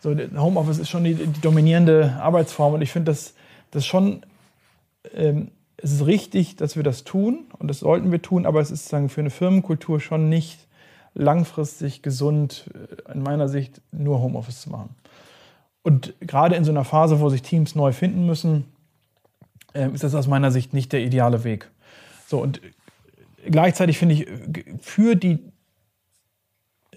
[0.00, 3.32] so Homeoffice ist schon die, die dominierende Arbeitsform und ich finde das,
[3.70, 4.20] das schon,
[5.14, 5.48] ähm,
[5.78, 8.90] es ist richtig, dass wir das tun und das sollten wir tun, aber es ist
[8.90, 10.58] sagen, für eine Firmenkultur schon nicht
[11.14, 14.94] langfristig gesund, äh, in meiner Sicht, nur Homeoffice zu machen.
[15.82, 18.64] Und gerade in so einer Phase, wo sich Teams neu finden müssen,
[19.74, 21.70] äh, ist das aus meiner Sicht nicht der ideale Weg.
[22.26, 22.60] So, und
[23.44, 24.26] gleichzeitig finde ich,
[24.80, 25.38] für die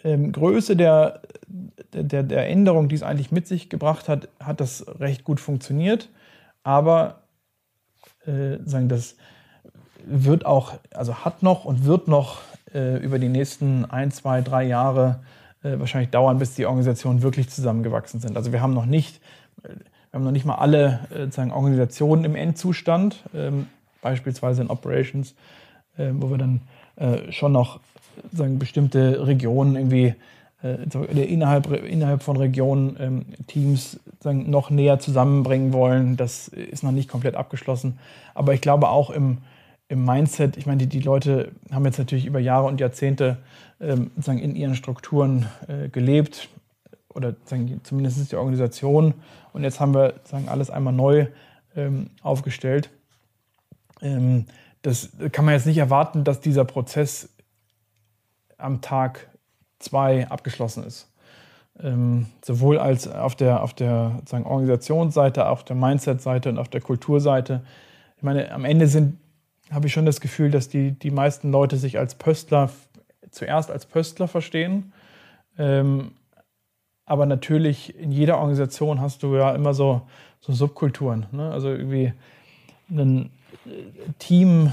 [0.03, 1.21] ähm, Größe der,
[1.93, 6.10] der, der Änderung, die es eigentlich mit sich gebracht hat, hat das recht gut funktioniert.
[6.63, 7.23] Aber
[8.25, 9.15] äh, sagen, das
[10.06, 12.41] wird auch, also hat noch und wird noch
[12.73, 15.19] äh, über die nächsten ein, zwei, drei Jahre
[15.63, 18.38] äh, wahrscheinlich dauern, bis die Organisationen wirklich zusammengewachsen sind.
[18.38, 19.21] Also wir haben noch nicht,
[19.63, 19.73] wir
[20.13, 23.67] haben noch nicht mal alle äh, sozusagen Organisationen im Endzustand, ähm,
[24.01, 25.36] beispielsweise in Operations,
[25.97, 26.62] äh, wo wir dann
[27.30, 27.80] schon noch
[28.34, 30.15] sagen, bestimmte Regionen irgendwie
[31.13, 36.17] innerhalb, innerhalb von Regionen ähm, Teams noch näher zusammenbringen wollen.
[36.17, 37.99] Das ist noch nicht komplett abgeschlossen.
[38.34, 39.38] Aber ich glaube auch im,
[39.89, 43.38] im Mindset, ich meine, die, die Leute haben jetzt natürlich über Jahre und Jahrzehnte
[43.80, 46.50] ähm, sozusagen in ihren Strukturen äh, gelebt
[47.10, 47.36] oder
[47.84, 49.13] zumindest die Organisation
[49.54, 51.28] und jetzt haben wir sagen, alles einmal neu
[51.76, 52.89] ähm, aufgestellt.
[54.02, 54.45] Ähm,
[54.82, 57.30] das kann man jetzt nicht erwarten, dass dieser Prozess
[58.58, 59.30] am Tag
[59.80, 61.12] zwei abgeschlossen ist.
[61.80, 66.82] Ähm, sowohl als auf der, auf der sagen, Organisationsseite, auf der Mindset-Seite und auf der
[66.82, 67.62] Kulturseite.
[68.17, 69.17] Ich meine, am Ende sind
[69.71, 72.69] habe ich schon das Gefühl, dass die, die meisten Leute sich als Pöstler
[73.32, 74.93] zuerst als Pöstler verstehen.
[75.58, 76.12] Ähm,
[77.06, 80.01] aber natürlich in jeder Organisation hast du ja immer so,
[80.39, 81.25] so Subkulturen.
[81.32, 81.51] Ne?
[81.51, 82.13] Also irgendwie
[82.89, 83.32] ein
[83.65, 83.69] äh,
[84.19, 84.71] Team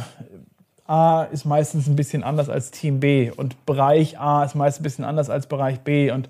[0.87, 4.83] A ist meistens ein bisschen anders als Team B und Bereich A ist meist ein
[4.83, 6.11] bisschen anders als Bereich B.
[6.11, 6.29] Und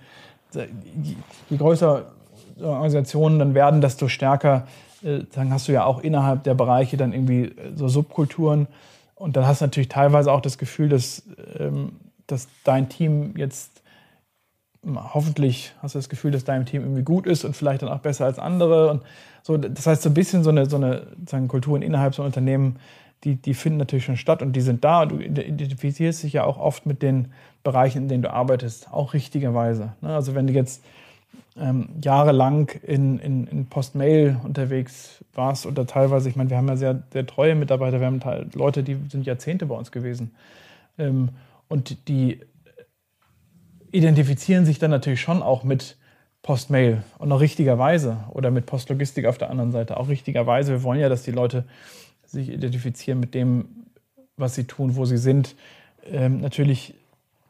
[1.02, 2.12] je größer
[2.60, 4.64] Organisationen dann werden, desto stärker äh,
[5.04, 8.66] dann hast du ja auch innerhalb der Bereiche dann irgendwie äh, so Subkulturen.
[9.14, 11.22] Und dann hast du natürlich teilweise auch das Gefühl, dass,
[11.58, 11.92] ähm,
[12.26, 13.82] dass dein Team jetzt
[14.86, 18.00] hoffentlich hast du das Gefühl, dass dein Team irgendwie gut ist und vielleicht dann auch
[18.00, 18.90] besser als andere.
[18.90, 19.02] Und
[19.42, 22.76] so, das heißt, so ein bisschen so eine, so eine Kulturen innerhalb so Unternehmen,
[23.24, 25.02] die, die finden natürlich schon statt und die sind da.
[25.02, 29.14] Und du identifizierst dich ja auch oft mit den Bereichen, in denen du arbeitest, auch
[29.14, 29.92] richtigerweise.
[30.02, 30.14] Ne?
[30.14, 30.84] Also wenn du jetzt
[31.56, 36.76] ähm, jahrelang in, in, in Postmail unterwegs warst oder teilweise, ich meine, wir haben ja
[36.76, 38.20] sehr, sehr treue Mitarbeiter, wir haben
[38.54, 40.32] Leute, die sind Jahrzehnte bei uns gewesen.
[40.98, 41.30] Ähm,
[41.68, 42.40] und die
[43.92, 45.96] identifizieren sich dann natürlich schon auch mit
[46.42, 50.72] Postmail und auch richtigerweise oder mit Postlogistik auf der anderen Seite auch richtigerweise.
[50.72, 51.64] Wir wollen ja, dass die Leute
[52.26, 53.86] sich identifizieren mit dem,
[54.36, 55.54] was sie tun, wo sie sind.
[56.04, 56.94] Ähm, natürlich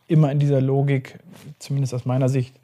[0.06, 1.18] immer in dieser Logik,
[1.58, 2.54] zumindest aus meiner Sicht,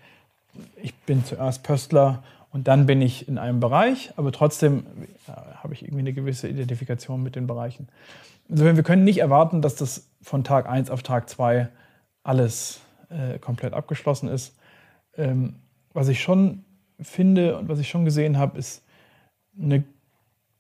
[0.82, 4.84] ich bin zuerst Pöstler und dann bin ich in einem Bereich, aber trotzdem
[5.62, 7.88] habe ich irgendwie eine gewisse Identifikation mit den Bereichen.
[8.48, 11.68] Insofern, wir können nicht erwarten, dass das von Tag 1 auf Tag 2
[12.24, 14.56] alles äh, komplett abgeschlossen ist.
[15.16, 15.54] Ähm,
[15.92, 16.64] was ich schon
[17.00, 18.82] finde und was ich schon gesehen habe, ist
[19.60, 19.84] eine,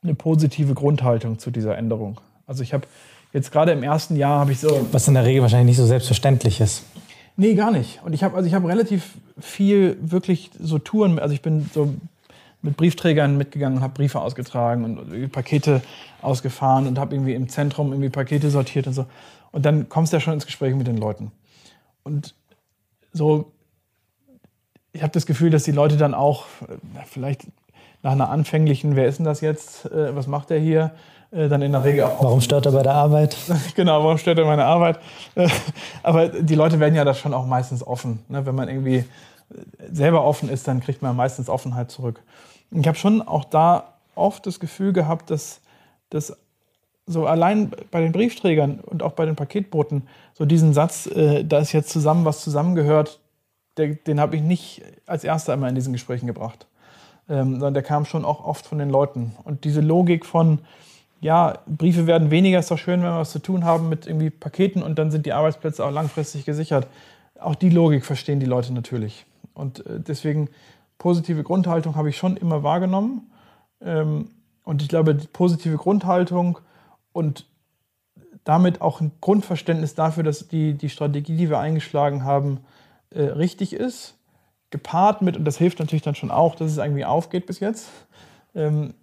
[0.02, 2.20] eine positive Grundhaltung zu dieser Änderung.
[2.46, 2.86] Also ich habe
[3.32, 4.86] jetzt gerade im ersten Jahr habe ich so.
[4.92, 6.84] Was in der Regel wahrscheinlich nicht so selbstverständlich ist.
[7.40, 8.02] Nee, gar nicht.
[8.04, 11.94] Und ich habe also ich relativ viel wirklich so Touren, also ich bin so
[12.60, 15.80] mit Briefträgern mitgegangen habe Briefe ausgetragen und Pakete
[16.20, 19.06] ausgefahren und habe irgendwie im Zentrum irgendwie Pakete sortiert und so.
[19.52, 21.32] Und dann kommst du ja schon ins Gespräch mit den Leuten.
[22.02, 22.34] Und
[23.14, 23.50] so,
[24.92, 26.76] ich habe das Gefühl, dass die Leute dann auch äh,
[27.06, 27.46] vielleicht
[28.02, 30.90] nach einer anfänglichen, wer ist denn das jetzt, äh, was macht der hier,
[31.30, 32.22] dann in der Regel auch.
[32.22, 33.36] Warum stört er bei der Arbeit?
[33.76, 34.98] genau, warum stört er meine Arbeit?
[35.36, 35.48] Äh,
[36.02, 38.24] aber die Leute werden ja da schon auch meistens offen.
[38.28, 38.44] Ne?
[38.44, 39.04] Wenn man irgendwie äh,
[39.92, 42.20] selber offen ist, dann kriegt man meistens Offenheit zurück.
[42.72, 45.60] Ich habe schon auch da oft das Gefühl gehabt, dass,
[46.10, 46.36] dass
[47.06, 51.58] so allein bei den Briefträgern und auch bei den Paketboten so diesen Satz, äh, da
[51.58, 53.20] ist jetzt zusammen, was zusammengehört,
[53.78, 56.66] den habe ich nicht als erster einmal in diesen Gesprächen gebracht.
[57.28, 59.36] Ähm, sondern der kam schon auch oft von den Leuten.
[59.44, 60.58] Und diese Logik von,
[61.20, 64.30] ja, Briefe werden weniger, ist doch schön, wenn wir was zu tun haben mit irgendwie
[64.30, 66.86] Paketen und dann sind die Arbeitsplätze auch langfristig gesichert.
[67.38, 69.26] Auch die Logik verstehen die Leute natürlich.
[69.52, 70.48] Und äh, deswegen
[70.98, 73.30] positive Grundhaltung habe ich schon immer wahrgenommen.
[73.82, 74.30] Ähm,
[74.64, 76.58] und ich glaube, positive Grundhaltung
[77.12, 77.46] und
[78.44, 82.60] damit auch ein Grundverständnis dafür, dass die, die Strategie, die wir eingeschlagen haben,
[83.10, 84.16] äh, richtig ist.
[84.70, 87.88] Gepaart mit, und das hilft natürlich dann schon auch, dass es irgendwie aufgeht bis jetzt,
[88.54, 88.94] ähm,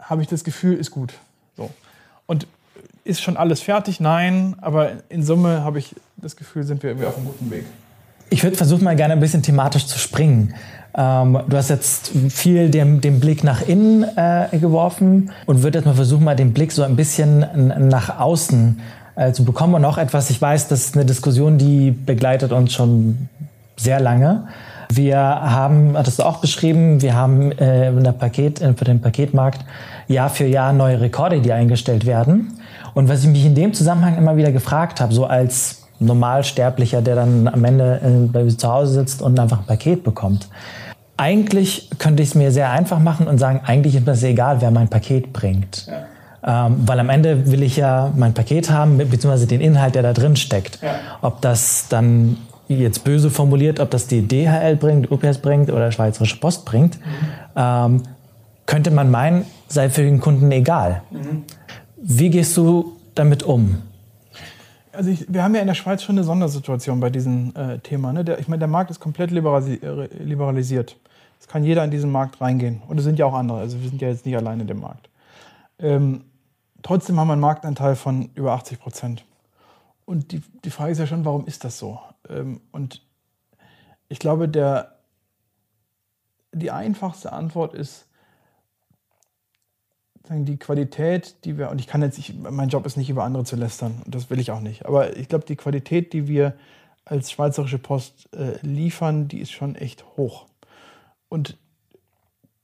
[0.00, 1.14] habe ich das Gefühl, ist gut.
[1.56, 1.70] So.
[2.26, 2.46] Und
[3.04, 4.00] ist schon alles fertig?
[4.00, 7.64] Nein, aber in Summe habe ich das Gefühl, sind wir irgendwie auf einem guten Weg.
[8.30, 10.54] Ich würde versuchen, mal gerne ein bisschen thematisch zu springen.
[10.96, 15.86] Ähm, du hast jetzt viel den, den Blick nach innen äh, geworfen und würde jetzt
[15.86, 17.46] mal versuchen, mal den Blick so ein bisschen
[17.88, 18.80] nach außen
[19.14, 19.74] äh, zu bekommen.
[19.74, 23.28] Und auch etwas, ich weiß, das ist eine Diskussion, die begleitet uns schon
[23.76, 24.48] sehr lange.
[24.92, 29.00] Wir haben, hattest du auch beschrieben, wir haben äh, in der Paket, äh, für den
[29.00, 29.60] Paketmarkt
[30.08, 32.58] Jahr für Jahr neue Rekorde, die eingestellt werden.
[32.94, 37.16] Und was ich mich in dem Zusammenhang immer wieder gefragt habe, so als Normalsterblicher, der
[37.16, 40.48] dann am Ende äh, bei zu Hause sitzt und einfach ein Paket bekommt.
[41.16, 44.60] Eigentlich könnte ich es mir sehr einfach machen und sagen, eigentlich ist mir das egal,
[44.60, 45.86] wer mein Paket bringt.
[45.86, 46.66] Ja.
[46.66, 50.12] Ähm, weil am Ende will ich ja mein Paket haben, beziehungsweise den Inhalt, der da
[50.12, 50.78] drin steckt.
[50.82, 50.90] Ja.
[51.22, 52.36] Ob das dann
[52.68, 57.02] jetzt böse formuliert, ob das die DHL bringt, UPS bringt oder Schweizerische Post bringt, mhm.
[57.56, 58.02] ähm,
[58.66, 61.02] könnte man meinen, sei für den Kunden egal.
[61.10, 61.44] Mhm.
[61.96, 63.82] Wie gehst du damit um?
[64.92, 68.12] Also ich, wir haben ja in der Schweiz schon eine Sondersituation bei diesem äh, Thema.
[68.12, 68.24] Ne?
[68.24, 70.96] Der, ich meine, der Markt ist komplett liberalisiert.
[71.38, 72.82] Es kann jeder in diesen Markt reingehen.
[72.88, 73.58] Und es sind ja auch andere.
[73.58, 75.10] Also wir sind ja jetzt nicht alleine in dem Markt.
[75.78, 76.24] Ähm,
[76.82, 79.24] trotzdem haben wir einen Marktanteil von über 80 Prozent.
[80.06, 81.98] Und die, die Frage ist ja schon, warum ist das so?
[82.28, 83.02] Ähm, und
[84.08, 84.98] ich glaube, der,
[86.52, 88.06] die einfachste Antwort ist,
[90.28, 93.44] die Qualität, die wir, und ich kann jetzt, ich, mein Job ist nicht über andere
[93.44, 96.54] zu lästern, und das will ich auch nicht, aber ich glaube, die Qualität, die wir
[97.04, 100.46] als Schweizerische Post äh, liefern, die ist schon echt hoch.
[101.28, 101.56] Und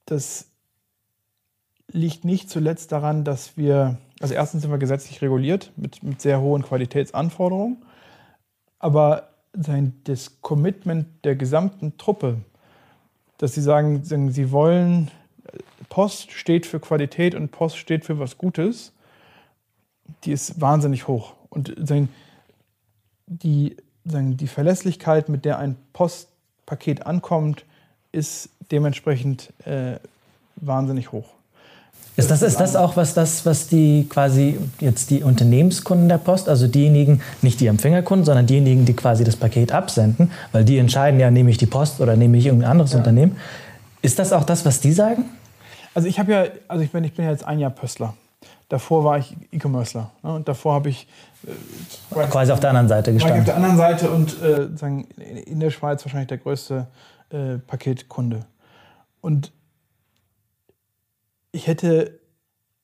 [0.06, 0.50] das
[1.86, 6.40] liegt nicht zuletzt daran, dass wir, also erstens sind wir gesetzlich reguliert mit, mit sehr
[6.40, 7.84] hohen Qualitätsanforderungen,
[8.80, 12.38] aber sein, das Commitment der gesamten Truppe,
[13.38, 15.10] dass sie sagen, sagen sie wollen
[15.88, 18.92] Post steht für Qualität und Post steht für was Gutes,
[20.24, 21.34] die ist wahnsinnig hoch.
[21.50, 21.74] Und
[23.26, 27.66] die, die Verlässlichkeit, mit der ein Postpaket ankommt,
[28.10, 29.98] ist dementsprechend äh,
[30.56, 31.28] wahnsinnig hoch.
[32.14, 36.48] Ist das, ist das auch was, das, was die quasi jetzt die Unternehmenskunden der Post,
[36.48, 41.18] also diejenigen, nicht die Empfängerkunden, sondern diejenigen, die quasi das Paket absenden, weil die entscheiden
[41.18, 42.98] ja, nehme ich die Post oder nehme ich irgendein anderes ja.
[42.98, 43.36] Unternehmen.
[44.02, 45.24] Ist das auch das, was die sagen?
[45.94, 48.14] Also ich habe ja, also ich bin, ich bin ja jetzt ein Jahr Pöstler.
[48.68, 50.10] Davor war ich E-Commercer.
[50.22, 50.34] Ne?
[50.34, 51.06] Und davor habe ich
[51.46, 53.40] äh, quasi auf der anderen Seite gestanden.
[53.40, 55.06] Auf der anderen Seite und äh, sagen,
[55.46, 56.86] in der Schweiz wahrscheinlich der größte
[57.30, 58.40] äh, Paketkunde.
[59.20, 59.52] Und
[61.52, 62.18] ich hätte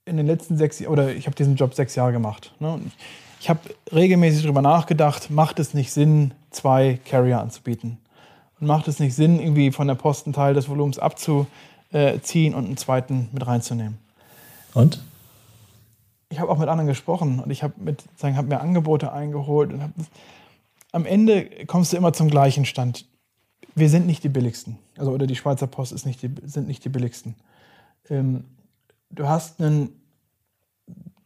[0.04, 2.54] in den letzten sechs Jahren, oder ich habe diesen Job sechs Jahre gemacht.
[2.61, 2.81] Ne?
[2.87, 2.96] Ich,
[3.40, 3.61] ich habe
[3.92, 7.98] regelmäßig darüber nachgedacht, macht es nicht Sinn, zwei Carrier anzubieten?
[8.61, 11.46] Und macht es nicht Sinn, irgendwie von der Post einen Teil des Volumens abzu,
[11.90, 13.98] äh, ziehen und einen zweiten mit reinzunehmen.
[14.74, 15.02] Und?
[16.31, 19.72] Ich habe auch mit anderen gesprochen und ich habe hab mir Angebote eingeholt.
[19.72, 19.90] Und hab,
[20.92, 23.07] am Ende kommst du immer zum gleichen Stand.
[23.74, 24.78] Wir sind nicht die billigsten.
[24.98, 27.37] Also, oder die Schweizer Post ist nicht die, sind nicht die billigsten.
[28.11, 28.44] Ähm,
[29.10, 29.90] du hast einen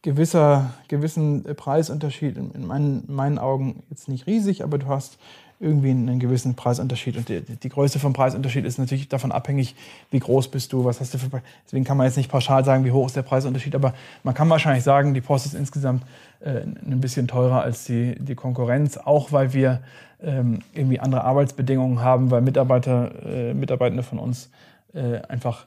[0.01, 5.17] gewisser, gewissen Preisunterschied, in meinen, in meinen Augen jetzt nicht riesig, aber du hast
[5.59, 7.15] irgendwie einen gewissen Preisunterschied.
[7.15, 9.75] Und die, die, Größe vom Preisunterschied ist natürlich davon abhängig,
[10.11, 11.41] wie groß bist du, was hast du für.
[11.65, 13.93] Deswegen kann man jetzt nicht pauschal sagen, wie hoch ist der Preisunterschied, aber
[14.23, 16.03] man kann wahrscheinlich sagen, die Post ist insgesamt
[16.41, 19.81] äh, ein bisschen teurer als die, die Konkurrenz, auch weil wir
[20.21, 24.49] ähm, irgendwie andere Arbeitsbedingungen haben, weil Mitarbeiter, äh, Mitarbeitende von uns
[24.93, 25.65] äh, einfach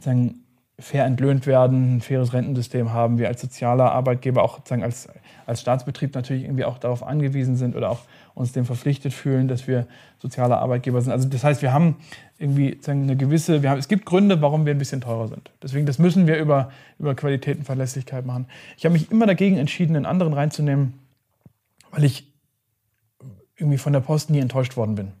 [0.00, 0.42] sagen,
[0.82, 5.08] fair entlöhnt werden, ein faires Rentensystem haben, wir als sozialer Arbeitgeber auch sozusagen als,
[5.46, 8.00] als Staatsbetrieb natürlich irgendwie auch darauf angewiesen sind oder auch
[8.34, 9.86] uns dem verpflichtet fühlen, dass wir
[10.18, 11.12] soziale Arbeitgeber sind.
[11.12, 11.96] Also das heißt, wir haben
[12.38, 15.50] irgendwie eine gewisse, wir haben, es gibt Gründe, warum wir ein bisschen teurer sind.
[15.62, 18.46] Deswegen, das müssen wir über, über Qualität und Verlässlichkeit machen.
[18.76, 20.94] Ich habe mich immer dagegen entschieden, einen anderen reinzunehmen,
[21.90, 22.32] weil ich
[23.56, 25.12] irgendwie von der Post nie enttäuscht worden bin.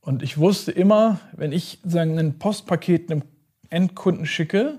[0.00, 3.22] Und ich wusste immer, wenn ich sagen, ein Postpaket einem
[3.72, 4.78] Endkunden schicke,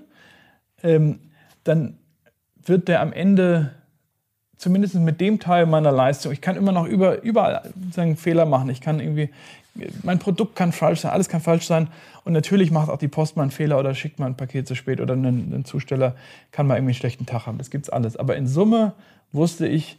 [0.82, 1.20] ähm,
[1.64, 1.98] dann
[2.64, 3.72] wird der am Ende
[4.56, 8.70] zumindest mit dem Teil meiner Leistung, ich kann immer noch über, überall sagen, Fehler machen.
[8.70, 9.30] Ich kann irgendwie
[10.02, 11.88] mein Produkt kann falsch sein, alles kann falsch sein.
[12.24, 14.74] Und natürlich macht auch die Post mal einen Fehler oder schickt mal ein Paket zu
[14.74, 16.14] spät oder ein, Zusteller
[16.52, 17.58] kann mal irgendwie einen schlechten Tag haben.
[17.58, 18.16] Das gibt's alles.
[18.16, 18.92] Aber in Summe
[19.32, 19.98] wusste ich,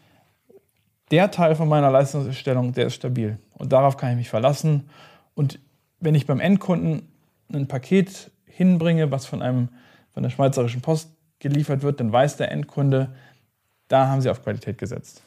[1.12, 3.38] der Teil von meiner Leistungserstellung, der ist stabil.
[3.58, 4.90] Und darauf kann ich mich verlassen.
[5.36, 5.60] Und
[6.00, 7.08] wenn ich beim Endkunden
[7.54, 9.70] ein Paket hinbringe, was von einem
[10.14, 13.10] von der Schweizerischen Post geliefert wird, dann weiß der Endkunde,
[13.90, 15.22] da haben sie auf Qualität gesetzt.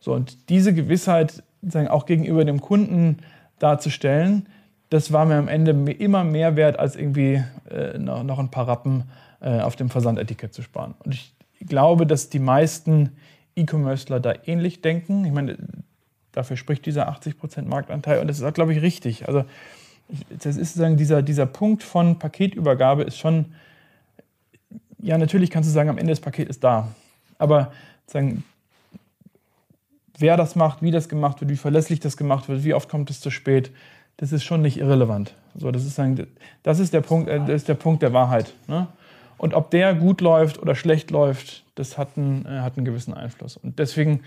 [0.00, 3.18] So, und diese Gewissheit sagen, auch gegenüber dem Kunden
[3.58, 4.48] darzustellen,
[4.88, 9.04] das war mir am Ende immer mehr wert, als irgendwie äh, noch, ein paar Rappen
[9.40, 10.94] äh, auf dem Versandetikett zu sparen.
[11.04, 11.34] Und ich
[11.66, 13.10] glaube, dass die meisten
[13.56, 15.24] E-Commercer da ähnlich denken.
[15.24, 15.56] Ich meine,
[16.32, 19.26] dafür spricht dieser 80% Marktanteil und das ist auch, glaube ich, richtig.
[19.26, 19.44] Also
[20.30, 23.54] das ist sozusagen dieser, dieser Punkt von Paketübergabe ist schon,
[25.00, 26.88] ja, natürlich kannst du sagen, am Ende das Paket ist da.
[27.38, 27.72] Aber
[28.06, 28.44] sagen,
[30.18, 33.10] wer das macht, wie das gemacht wird, wie verlässlich das gemacht wird, wie oft kommt
[33.10, 33.70] es zu spät,
[34.16, 35.34] das ist schon nicht irrelevant.
[35.54, 36.26] So, das, ist ein,
[36.62, 38.54] das, ist der Punkt, äh, das ist der Punkt der Wahrheit.
[38.66, 38.86] Ne?
[39.38, 43.12] Und ob der gut läuft oder schlecht läuft, das hat einen, äh, hat einen gewissen
[43.12, 43.56] Einfluss.
[43.56, 44.20] Und deswegen,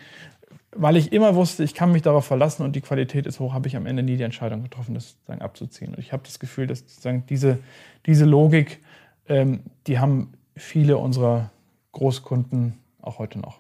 [0.75, 3.67] weil ich immer wusste, ich kann mich darauf verlassen und die Qualität ist hoch, habe
[3.67, 5.95] ich am Ende nie die Entscheidung getroffen, das sozusagen abzuziehen.
[5.95, 7.59] Und ich habe das Gefühl, dass sozusagen diese,
[8.05, 8.79] diese Logik,
[9.27, 11.49] ähm, die haben viele unserer
[11.91, 13.59] Großkunden auch heute noch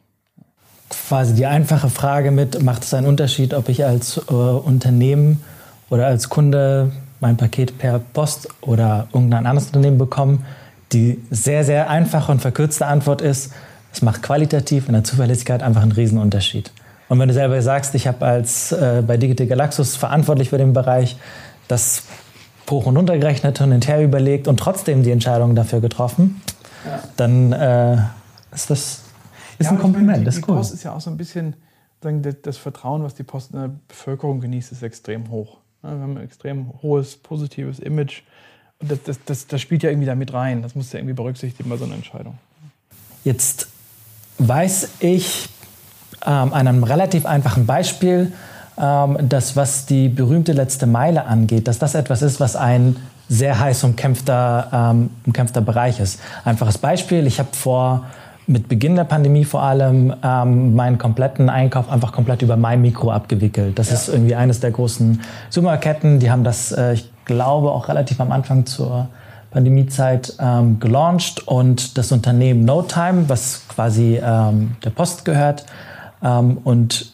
[0.89, 5.41] quasi die einfache Frage mit, macht es einen Unterschied, ob ich als äh, Unternehmen
[5.89, 10.39] oder als Kunde mein Paket per Post oder irgendein anderes Unternehmen bekomme?
[10.91, 13.53] Die sehr, sehr einfache und verkürzte Antwort ist,
[13.91, 16.71] es macht qualitativ in der Zuverlässigkeit einfach einen Riesenunterschied.
[17.09, 20.73] Und wenn du selber sagst, ich habe als äh, bei Digital Galaxus verantwortlich für den
[20.73, 21.17] Bereich
[21.67, 22.03] das
[22.69, 26.39] hoch und runter gerechnet und hinterher überlegt und trotzdem die Entscheidung dafür getroffen,
[26.85, 27.03] ja.
[27.17, 27.97] dann äh,
[28.53, 29.01] ist das
[29.57, 30.55] ist ja, ein Kompliment, meine, die, das ist cool.
[30.55, 31.55] Die Post ist ja auch so ein bisschen,
[32.01, 35.57] sagen, das Vertrauen, was die Post in der Bevölkerung genießt, ist extrem hoch.
[35.81, 38.21] Wir haben ein extrem hohes positives Image.
[38.79, 40.61] Und das, das, das, das spielt ja irgendwie da mit rein.
[40.61, 42.37] Das muss ja irgendwie berücksichtigen bei so einer Entscheidung.
[43.25, 43.67] Jetzt
[44.37, 45.49] weiß ich
[46.25, 48.31] ähm, an einem relativ einfachen Beispiel,
[48.79, 52.95] ähm, dass was die berühmte letzte Meile angeht, dass das etwas ist, was ein
[53.27, 56.19] sehr heiß umkämpfter, ähm, umkämpfter Bereich ist.
[56.45, 58.05] Einfaches Beispiel, ich habe vor
[58.47, 63.11] mit Beginn der Pandemie vor allem ähm, meinen kompletten Einkauf einfach komplett über mein Mikro
[63.11, 63.77] abgewickelt.
[63.77, 63.95] Das ja.
[63.95, 66.19] ist irgendwie eines der großen Supermarketten.
[66.19, 69.07] Die haben das, äh, ich glaube, auch relativ am Anfang zur
[69.51, 75.65] Pandemiezeit ähm, gelauncht und das Unternehmen NoTime, was quasi ähm, der Post gehört
[76.21, 77.13] und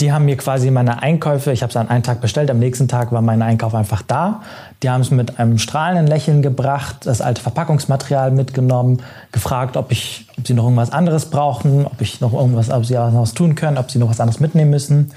[0.00, 2.88] die haben mir quasi meine Einkäufe, ich habe es an einem Tag bestellt, am nächsten
[2.88, 4.42] Tag war mein Einkauf einfach da.
[4.82, 10.26] Die haben es mit einem strahlenden Lächeln gebracht, das alte Verpackungsmaterial mitgenommen, gefragt, ob, ich,
[10.38, 13.78] ob sie noch irgendwas anderes brauchen, ob ich noch irgendwas, ob sie was tun können,
[13.78, 15.12] ob sie noch was anderes mitnehmen müssen.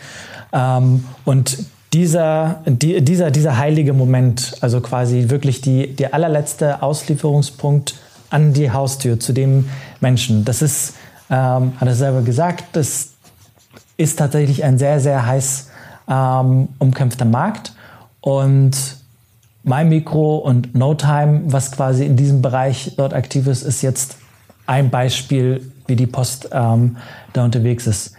[0.53, 1.57] Ähm, und
[1.93, 7.95] dieser, die, dieser, dieser heilige Moment, also quasi wirklich die, der allerletzte Auslieferungspunkt
[8.29, 9.69] an die Haustür zu dem
[10.01, 10.95] Menschen, das ist,
[11.29, 13.15] ähm, hat er selber gesagt, das,
[13.97, 15.69] ist tatsächlich ein sehr, sehr heiß
[16.07, 17.73] ähm, umkämpfter Markt.
[18.21, 18.97] Und
[19.63, 24.17] MyMicro und NoTime, was quasi in diesem Bereich dort aktiv ist, ist jetzt
[24.67, 26.97] ein Beispiel, wie die Post ähm,
[27.33, 28.13] da unterwegs ist.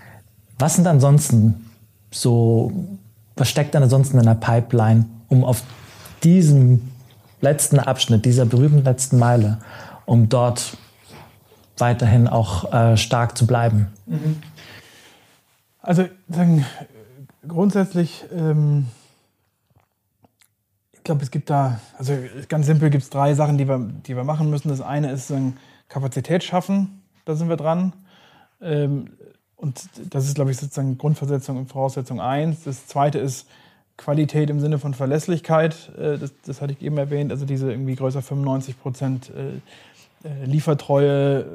[0.59, 1.67] Was sind ansonsten
[2.11, 2.73] so,
[3.37, 5.63] was steckt dann ansonsten in der Pipeline, um auf
[6.23, 6.89] diesem
[7.41, 9.59] letzten Abschnitt, dieser berühmten letzten Meile,
[10.07, 10.77] um dort
[11.79, 13.89] weiterhin auch äh, stark zu bleiben?
[15.81, 16.65] Also sagen,
[17.47, 18.87] grundsätzlich, ähm,
[20.93, 22.13] ich glaube, es gibt da, also
[22.49, 24.69] ganz simpel gibt es drei Sachen, die wir, die wir machen müssen.
[24.69, 25.57] Das eine ist sagen,
[25.89, 27.93] Kapazität schaffen, da sind wir dran.
[28.61, 29.11] Ähm,
[29.57, 32.65] und das ist, glaube ich, sozusagen Grundversetzung und Voraussetzung eins.
[32.65, 33.47] Das zweite ist
[33.97, 35.91] Qualität im Sinne von Verlässlichkeit.
[35.97, 39.33] Äh, das, das hatte ich eben erwähnt, also diese irgendwie größer 95 Prozent
[40.25, 41.47] äh, äh, Liefertreue,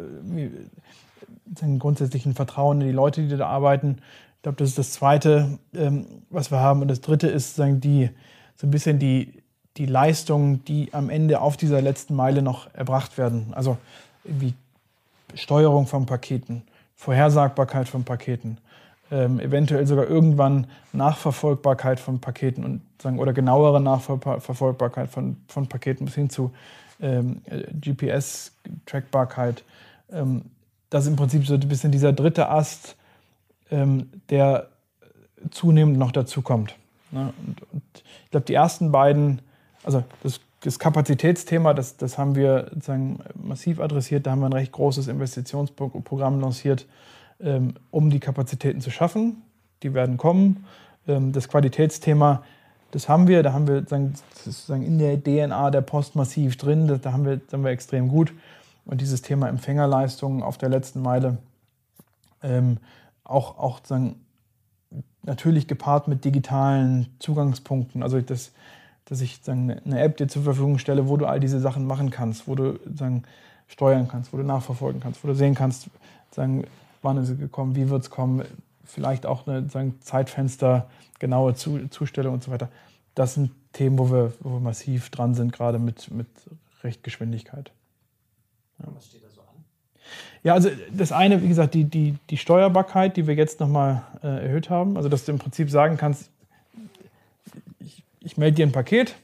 [1.80, 3.97] grundsätzlichen Vertrauen in die Leute, die da arbeiten.
[4.38, 6.82] Ich glaube, das ist das Zweite, ähm, was wir haben.
[6.82, 8.09] Und das Dritte ist sagen, die,
[8.55, 9.34] so ein bisschen die,
[9.78, 13.53] die Leistungen, die am Ende auf dieser letzten Meile noch erbracht werden.
[13.53, 13.78] Also
[14.24, 14.53] irgendwie
[15.36, 16.64] Steuerung von Paketen,
[16.95, 18.57] Vorhersagbarkeit von Paketen,
[19.12, 26.05] ähm, eventuell sogar irgendwann Nachverfolgbarkeit von Paketen und sagen, oder genauere Nachverfolgbarkeit von, von Paketen
[26.05, 26.51] bis hin zu
[27.02, 27.41] ähm,
[27.80, 29.64] GPS-Trackbarkeit.
[30.12, 30.43] Ähm,
[30.89, 32.95] das ist im Prinzip so ein bisschen dieser dritte Ast,
[33.70, 34.68] ähm, der
[35.49, 36.76] zunehmend noch dazu kommt.
[37.12, 37.34] Ne?
[37.45, 37.84] Und, und,
[38.26, 39.41] ich glaube, die ersten beiden,
[39.84, 44.26] also das, das Kapazitätsthema, das, das haben wir sozusagen massiv adressiert.
[44.26, 46.86] Da haben wir ein recht großes Investitionsprogramm lanciert,
[47.39, 49.41] ähm, um die Kapazitäten zu schaffen.
[49.84, 50.66] Die werden kommen.
[51.08, 52.43] Ähm, das Qualitätsthema
[52.92, 56.88] das haben wir, da haben wir sagen, sozusagen in der DNA der Post massiv drin,
[56.88, 58.34] da, haben wir, haben wir extrem gut.
[58.86, 61.38] Und dieses Thema Empfängerleistungen auf der letzten Meile,
[62.44, 62.78] ähm,
[63.24, 63.80] auch, auch
[65.24, 68.04] natürlich gepaart mit digitalen Zugangspunkten.
[68.04, 68.52] Also das,
[69.06, 72.10] dass ich sagen, eine App dir zur Verfügung stelle, wo du all diese Sachen machen
[72.10, 73.24] kannst, wo du sagen,
[73.68, 75.88] steuern kannst, wo du nachverfolgen kannst, wo du sehen kannst,
[76.32, 76.66] sagen,
[77.02, 78.44] wann ist es gekommen, wie wird es kommen,
[78.92, 80.89] vielleicht auch eine sagen, Zeitfenster,
[81.20, 82.70] genaue Zustellung und so weiter.
[83.16, 86.28] Das sind Themen, wo wir, wo wir massiv dran sind, gerade mit, mit
[86.84, 87.72] Rechtgeschwindigkeit.
[88.80, 88.86] Ja.
[88.94, 89.48] Was steht da so an?
[90.44, 94.46] Ja, also das eine, wie gesagt, die, die, die Steuerbarkeit, die wir jetzt nochmal äh,
[94.46, 94.98] erhöht haben.
[94.98, 96.30] Also, dass du im Prinzip sagen kannst,
[97.80, 99.16] ich, ich melde dir ein Paket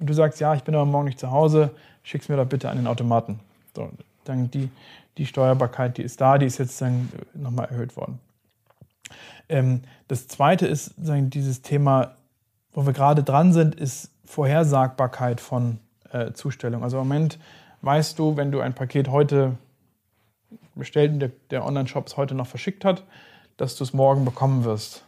[0.00, 1.70] und du sagst, ja, ich bin aber morgen nicht zu Hause,
[2.02, 3.38] schick's mir doch bitte an den Automaten.
[3.76, 3.90] So,
[4.24, 4.70] dann die,
[5.18, 8.18] die Steuerbarkeit, die ist da, die ist jetzt dann nochmal erhöht worden.
[9.48, 12.16] Ähm, das zweite ist sagen, dieses Thema,
[12.72, 15.78] wo wir gerade dran sind, ist Vorhersagbarkeit von
[16.10, 16.82] äh, Zustellung.
[16.82, 17.38] Also im Moment
[17.82, 19.56] weißt du, wenn du ein Paket heute
[20.74, 23.04] bestellt und der, der Online-Shop es heute noch verschickt hat,
[23.56, 25.04] dass du es morgen bekommen wirst.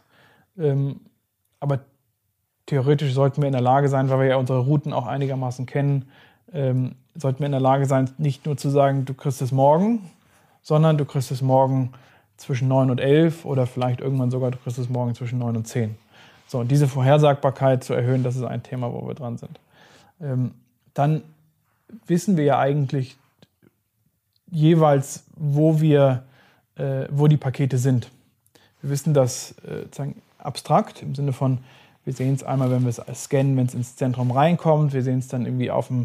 [0.57, 1.01] Ähm,
[1.59, 1.79] aber
[2.65, 6.09] theoretisch sollten wir in der Lage sein, weil wir ja unsere Routen auch einigermaßen kennen,
[6.53, 10.11] ähm, sollten wir in der Lage sein, nicht nur zu sagen, du kriegst es morgen,
[10.61, 11.93] sondern du kriegst es morgen
[12.37, 15.67] zwischen 9 und 11 oder vielleicht irgendwann sogar, du kriegst es morgen zwischen 9 und
[15.67, 15.95] 10.
[16.47, 19.59] So, und diese Vorhersagbarkeit zu erhöhen, das ist ein Thema, wo wir dran sind.
[20.21, 20.51] Ähm,
[20.93, 21.23] dann
[22.05, 23.17] wissen wir ja eigentlich
[24.49, 26.23] jeweils, wo wir,
[26.77, 28.09] äh, wo die Pakete sind.
[28.81, 29.85] Wir wissen das äh,
[30.37, 31.59] abstrakt im Sinne von,
[32.05, 34.93] wir sehen es einmal, wenn wir es scannen, wenn es ins Zentrum reinkommt.
[34.93, 36.03] Wir sehen es dann irgendwie auf dem,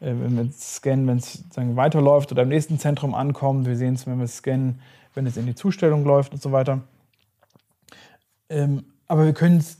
[0.00, 3.66] äh, wenn wir es scannen, wenn es weiterläuft oder im nächsten Zentrum ankommt.
[3.66, 4.80] Wir sehen es, wenn wir es scannen,
[5.14, 6.80] wenn es in die Zustellung läuft und so weiter.
[8.48, 9.78] Ähm, aber wir können es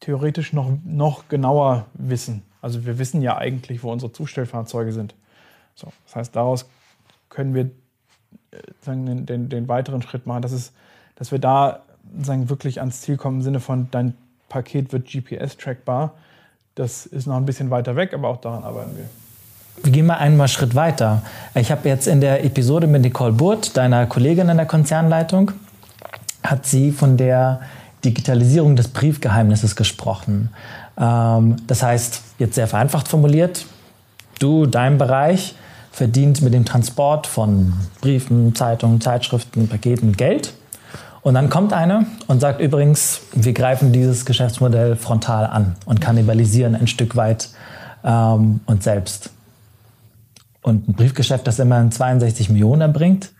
[0.00, 2.42] theoretisch noch, noch genauer wissen.
[2.60, 5.14] Also wir wissen ja eigentlich, wo unsere Zustellfahrzeuge sind.
[5.74, 6.68] So, das heißt, daraus
[7.28, 7.70] können wir
[8.50, 10.72] äh, sagen, den, den, den, weiteren Schritt machen, dass, es,
[11.14, 11.82] dass wir da
[12.20, 14.14] sagen, wirklich ans Ziel kommen im Sinne von dein
[14.48, 16.14] Paket wird GPS-trackbar.
[16.74, 19.08] Das ist noch ein bisschen weiter weg, aber auch daran arbeiten wir.
[19.82, 21.22] Wir gehen mal einmal Schritt weiter.
[21.54, 25.52] Ich habe jetzt in der Episode mit Nicole Burt, deiner Kollegin in der Konzernleitung,
[26.42, 27.60] hat sie von der
[28.04, 30.50] Digitalisierung des Briefgeheimnisses gesprochen.
[30.98, 33.66] Ähm, das heißt, jetzt sehr vereinfacht formuliert,
[34.38, 35.54] du, dein Bereich
[35.92, 40.54] verdient mit dem Transport von Briefen, Zeitungen, Zeitschriften, Paketen Geld.
[41.22, 46.74] Und dann kommt einer und sagt übrigens, wir greifen dieses Geschäftsmodell frontal an und kannibalisieren
[46.74, 47.50] ein Stück weit
[48.04, 49.30] ähm, uns selbst.
[50.68, 53.32] Und ein Briefgeschäft, das immerhin 62 Millionen erbringt.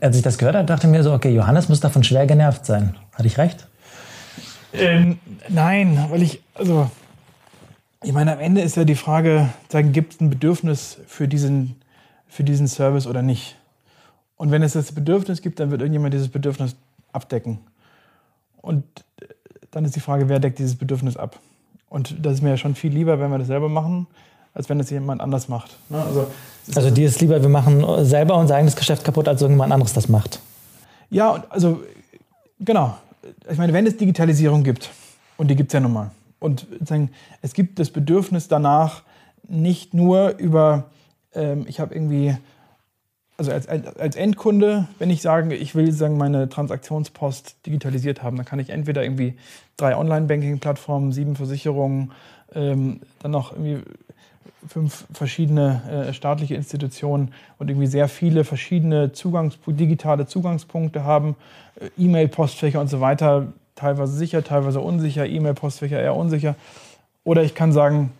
[0.00, 2.66] Als ich das gehört habe, dachte ich mir so, okay, Johannes muss davon schwer genervt
[2.66, 2.94] sein.
[3.14, 3.66] Hatte ich recht?
[4.72, 5.18] Ähm,
[5.48, 6.90] nein, weil ich, also,
[8.02, 11.76] ich meine, am Ende ist ja die Frage, gibt es ein Bedürfnis für diesen,
[12.28, 13.56] für diesen Service oder nicht?
[14.36, 16.76] Und wenn es das Bedürfnis gibt, dann wird irgendjemand dieses Bedürfnis
[17.12, 17.58] abdecken.
[18.58, 18.84] Und
[19.70, 21.40] dann ist die Frage, wer deckt dieses Bedürfnis ab?
[21.88, 24.06] Und das ist mir ja schon viel lieber, wenn wir das selber machen,
[24.58, 25.78] als wenn es jemand anders macht.
[25.88, 26.02] Ne?
[26.02, 26.26] Also,
[26.74, 30.08] also dir ist lieber, wir machen selber unser eigenes Geschäft kaputt, als irgendjemand anderes das
[30.08, 30.40] macht.
[31.10, 31.80] Ja, also
[32.58, 32.98] genau.
[33.50, 34.90] Ich meine, wenn es Digitalisierung gibt,
[35.36, 36.66] und die gibt es ja nun mal, und
[37.40, 39.02] es gibt das Bedürfnis danach,
[39.48, 40.84] nicht nur über,
[41.34, 42.36] ähm, ich habe irgendwie
[43.38, 48.44] also als, als Endkunde, wenn ich sage, ich will sagen, meine Transaktionspost digitalisiert haben, dann
[48.44, 49.36] kann ich entweder irgendwie
[49.76, 52.10] drei Online-Banking-Plattformen, sieben Versicherungen,
[52.52, 53.82] ähm, dann noch irgendwie
[54.66, 61.36] fünf verschiedene äh, staatliche Institutionen und irgendwie sehr viele verschiedene Zugangs digitale Zugangspunkte haben,
[61.80, 66.54] äh, E-Mail-Postfächer und so weiter, teilweise sicher, teilweise unsicher, E-Mail-Postfächer eher unsicher.
[67.24, 68.12] Oder ich kann sagen,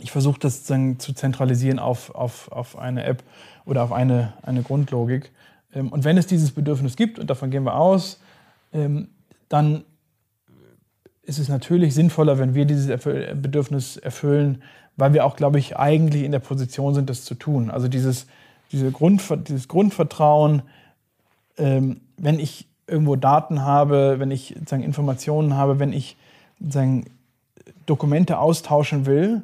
[0.00, 3.22] ich versuche das dann zu zentralisieren auf, auf, auf eine App
[3.64, 5.30] oder auf eine, eine Grundlogik.
[5.74, 8.20] Ähm, und wenn es dieses Bedürfnis gibt, und davon gehen wir aus,
[8.72, 9.08] ähm,
[9.48, 9.84] dann
[11.22, 14.62] ist es natürlich sinnvoller, wenn wir dieses Bedürfnis erfüllen,
[14.96, 17.70] weil wir auch, glaube ich, eigentlich in der Position sind, das zu tun.
[17.70, 18.26] Also dieses,
[18.72, 20.62] diese Grund, dieses Grundvertrauen,
[21.58, 26.16] ähm, wenn ich irgendwo Daten habe, wenn ich sozusagen Informationen habe, wenn ich
[26.60, 27.06] sozusagen
[27.86, 29.42] Dokumente austauschen will,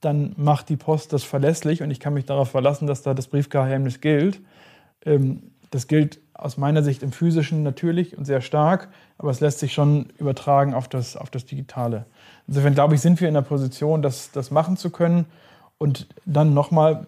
[0.00, 3.28] dann macht die Post das verlässlich und ich kann mich darauf verlassen, dass da das
[3.28, 4.40] Briefgeheimnis gilt.
[5.04, 8.88] Ähm, das gilt aus meiner Sicht im physischen natürlich und sehr stark,
[9.18, 12.06] aber es lässt sich schon übertragen auf das, auf das Digitale.
[12.46, 15.26] Insofern glaube ich, sind wir in der Position, das, das machen zu können.
[15.78, 17.06] Und dann nochmal,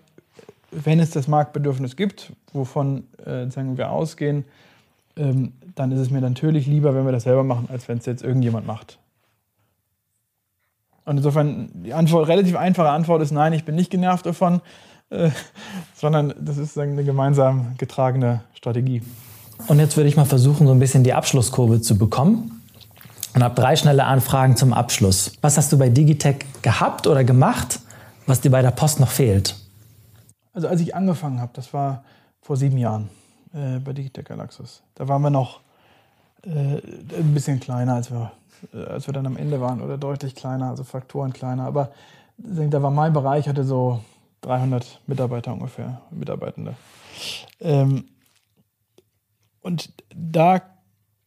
[0.70, 4.44] wenn es das Marktbedürfnis gibt, wovon äh, sagen wir ausgehen,
[5.16, 8.06] ähm, dann ist es mir natürlich lieber, wenn wir das selber machen, als wenn es
[8.06, 8.98] jetzt irgendjemand macht.
[11.04, 14.60] Und insofern, die Antwort, relativ einfache Antwort ist nein, ich bin nicht genervt davon,
[15.10, 15.30] äh,
[15.94, 19.02] sondern das ist eine gemeinsam getragene Strategie.
[19.68, 22.55] Und jetzt würde ich mal versuchen, so ein bisschen die Abschlusskurve zu bekommen.
[23.36, 25.32] Und habe drei schnelle Anfragen zum Abschluss.
[25.42, 27.80] Was hast du bei Digitech gehabt oder gemacht,
[28.26, 29.56] was dir bei der Post noch fehlt?
[30.54, 32.02] Also als ich angefangen habe, das war
[32.40, 33.10] vor sieben Jahren
[33.52, 34.82] äh, bei Digitech Galaxus.
[34.94, 35.60] Da waren wir noch
[36.44, 38.32] äh, ein bisschen kleiner, als wir,
[38.72, 41.66] äh, als wir dann am Ende waren oder deutlich kleiner, also Faktoren kleiner.
[41.66, 41.90] Aber
[42.38, 44.00] da war mein Bereich, hatte so
[44.40, 46.74] 300 Mitarbeiter ungefähr, Mitarbeitende.
[47.60, 48.06] Ähm,
[49.60, 50.62] und da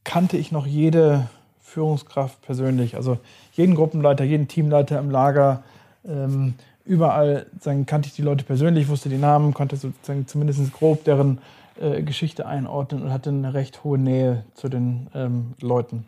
[0.03, 1.29] kannte ich noch jede
[1.69, 3.17] Führungskraft persönlich, also
[3.53, 5.63] jeden Gruppenleiter, jeden Teamleiter im Lager.
[6.05, 6.55] Ähm,
[6.85, 11.39] überall sagen, kannte ich die Leute persönlich, wusste die Namen, konnte sozusagen zumindest grob deren
[11.79, 16.05] äh, Geschichte einordnen und hatte eine recht hohe Nähe zu den ähm, Leuten.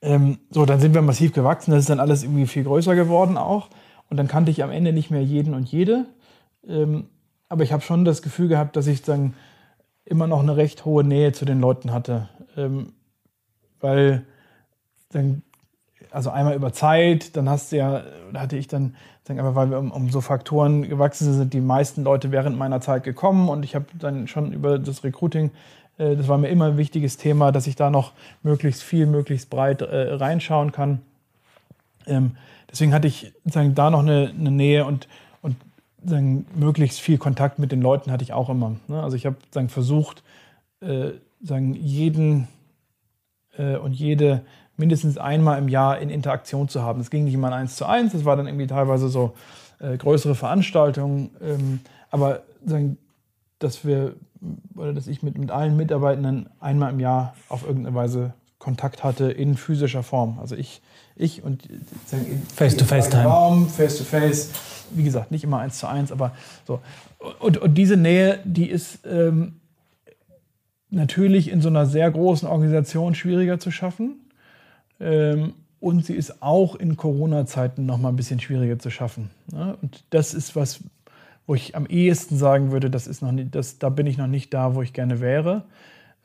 [0.00, 3.36] Ähm, so, dann sind wir massiv gewachsen, das ist dann alles irgendwie viel größer geworden
[3.36, 3.68] auch.
[4.10, 6.04] Und dann kannte ich am Ende nicht mehr jeden und jede.
[6.68, 7.06] Ähm,
[7.48, 9.34] aber ich habe schon das Gefühl gehabt, dass ich dann
[10.04, 12.28] immer noch eine recht hohe Nähe zu den Leuten hatte.
[12.56, 12.92] Ähm,
[13.84, 14.24] weil
[15.10, 15.42] dann,
[16.10, 18.96] also einmal über Zeit, dann hast du ja, hatte ich dann,
[19.28, 22.80] aber weil wir um, um, so Faktoren gewachsen sind, sind die meisten Leute während meiner
[22.80, 25.50] Zeit gekommen und ich habe dann schon über das Recruiting,
[25.98, 28.12] äh, das war mir immer ein wichtiges Thema, dass ich da noch
[28.42, 31.02] möglichst viel, möglichst breit äh, reinschauen kann.
[32.06, 32.32] Ähm,
[32.70, 35.08] deswegen hatte ich sagen, da noch eine, eine Nähe und,
[35.42, 35.56] und
[36.02, 38.76] sagen, möglichst viel Kontakt mit den Leuten hatte ich auch immer.
[38.88, 39.02] Ne?
[39.02, 39.36] Also ich habe
[39.68, 40.22] versucht,
[40.80, 41.10] äh,
[41.42, 42.48] sagen, jeden
[43.58, 44.42] äh, und jede
[44.76, 47.00] mindestens einmal im Jahr in Interaktion zu haben.
[47.00, 49.34] Es ging nicht immer eins zu eins, das war dann irgendwie teilweise so
[49.78, 51.80] äh, größere Veranstaltungen, ähm,
[52.10, 52.98] aber sagen,
[53.58, 54.14] dass wir
[54.76, 59.30] oder dass ich mit, mit allen Mitarbeitenden einmal im Jahr auf irgendeine Weise Kontakt hatte
[59.30, 60.38] in physischer Form.
[60.40, 60.80] Also ich,
[61.16, 61.68] ich und
[62.06, 63.24] sagen, face to face time.
[63.24, 64.50] Raum, face to face.
[64.90, 66.32] Wie gesagt, nicht immer eins zu eins, aber
[66.66, 66.80] so.
[67.40, 69.60] Und, und diese Nähe, die ist ähm,
[70.94, 74.16] natürlich in so einer sehr großen Organisation schwieriger zu schaffen.
[75.00, 79.30] Ähm, und sie ist auch in Corona-Zeiten noch mal ein bisschen schwieriger zu schaffen.
[79.52, 79.76] Ne?
[79.82, 80.80] Und das ist was,
[81.46, 84.26] wo ich am ehesten sagen würde, das ist noch nicht, das, da bin ich noch
[84.26, 85.64] nicht da, wo ich gerne wäre.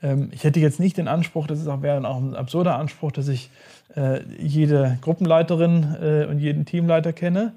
[0.02, 3.12] Ähm, ich hätte jetzt nicht den Anspruch, das ist auch, wäre auch ein absurder Anspruch,
[3.12, 3.50] dass ich
[3.96, 7.54] äh, jede Gruppenleiterin äh, und jeden Teamleiter kenne.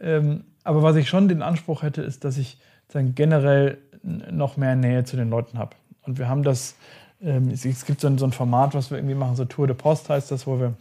[0.00, 4.76] Ähm, aber was ich schon den Anspruch hätte, ist, dass ich dann generell noch mehr
[4.76, 5.76] Nähe zu den Leuten habe.
[6.06, 6.74] Und wir haben das,
[7.22, 9.76] ähm, es, gibt so ein, so ein, Format, was wir irgendwie machen, so Tour de
[9.76, 10.74] Post heißt das, wo wir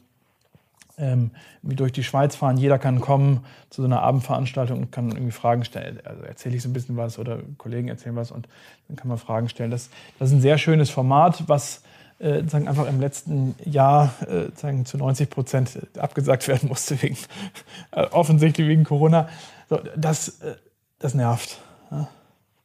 [0.97, 1.31] ähm,
[1.63, 2.57] durch die Schweiz fahren.
[2.57, 5.99] Jeder kann kommen zu so einer Abendveranstaltung und kann irgendwie Fragen stellen.
[6.05, 8.47] Also erzähle ich so ein bisschen was oder Kollegen erzählen was und
[8.87, 9.71] dann kann man Fragen stellen.
[9.71, 11.81] Das, das ist ein sehr schönes Format, was
[12.19, 17.17] äh, sagen einfach im letzten Jahr äh, sagen zu 90 Prozent abgesagt werden musste wegen
[17.91, 19.27] äh, offensichtlich wegen Corona.
[19.69, 20.55] So, das, äh,
[20.99, 21.59] das nervt.
[21.91, 22.07] Ja?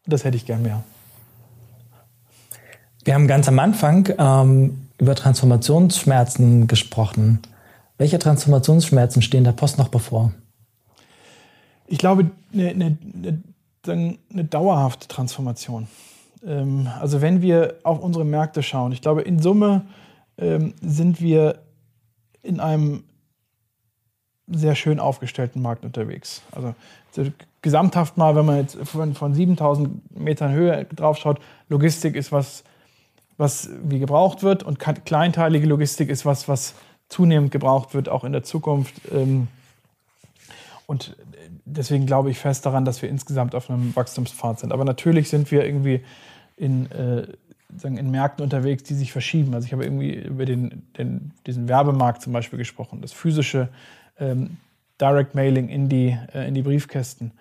[0.06, 0.84] Das hätte ich gern mehr.
[3.04, 7.40] Wir haben ganz am Anfang ähm, über Transformationsschmerzen gesprochen.
[7.96, 10.32] Welche Transformationsschmerzen stehen der Post noch bevor?
[11.86, 13.38] Ich glaube, eine, eine,
[13.86, 15.88] eine, dauerhafte Transformation.
[16.46, 19.82] Ähm, also wenn wir auf unsere Märkte schauen, ich glaube, in Summe
[20.36, 21.58] ähm, sind wir
[22.42, 23.04] in einem
[24.46, 26.42] sehr schön aufgestellten Markt unterwegs.
[26.52, 26.74] Also
[27.62, 32.64] gesamthaft mal, wenn man jetzt von, von 7000 Metern Höhe drauf schaut, Logistik ist was,
[33.40, 36.74] was wie gebraucht wird und kleinteilige Logistik ist was, was
[37.08, 38.94] zunehmend gebraucht wird, auch in der Zukunft.
[39.10, 39.48] Ähm,
[40.86, 41.16] und
[41.64, 44.72] deswegen glaube ich fest daran, dass wir insgesamt auf einem Wachstumspfad sind.
[44.72, 46.02] Aber natürlich sind wir irgendwie
[46.56, 47.26] in, äh,
[47.76, 49.54] sagen, in Märkten unterwegs, die sich verschieben.
[49.54, 53.70] Also ich habe irgendwie über den, den, diesen Werbemarkt zum Beispiel gesprochen, das physische
[54.18, 54.58] ähm,
[55.00, 57.32] Direct Mailing in die, äh, in die Briefkästen.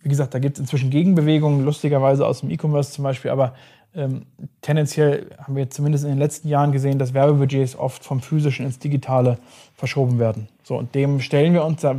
[0.00, 3.54] Wie gesagt, da gibt es inzwischen Gegenbewegungen, lustigerweise aus dem E-Commerce zum Beispiel, aber
[3.94, 4.26] ähm,
[4.62, 8.78] tendenziell haben wir zumindest in den letzten Jahren gesehen, dass Werbebudgets oft vom physischen ins
[8.78, 9.38] Digitale
[9.74, 10.48] verschoben werden.
[10.62, 11.96] So, und dem stellen wir uns, da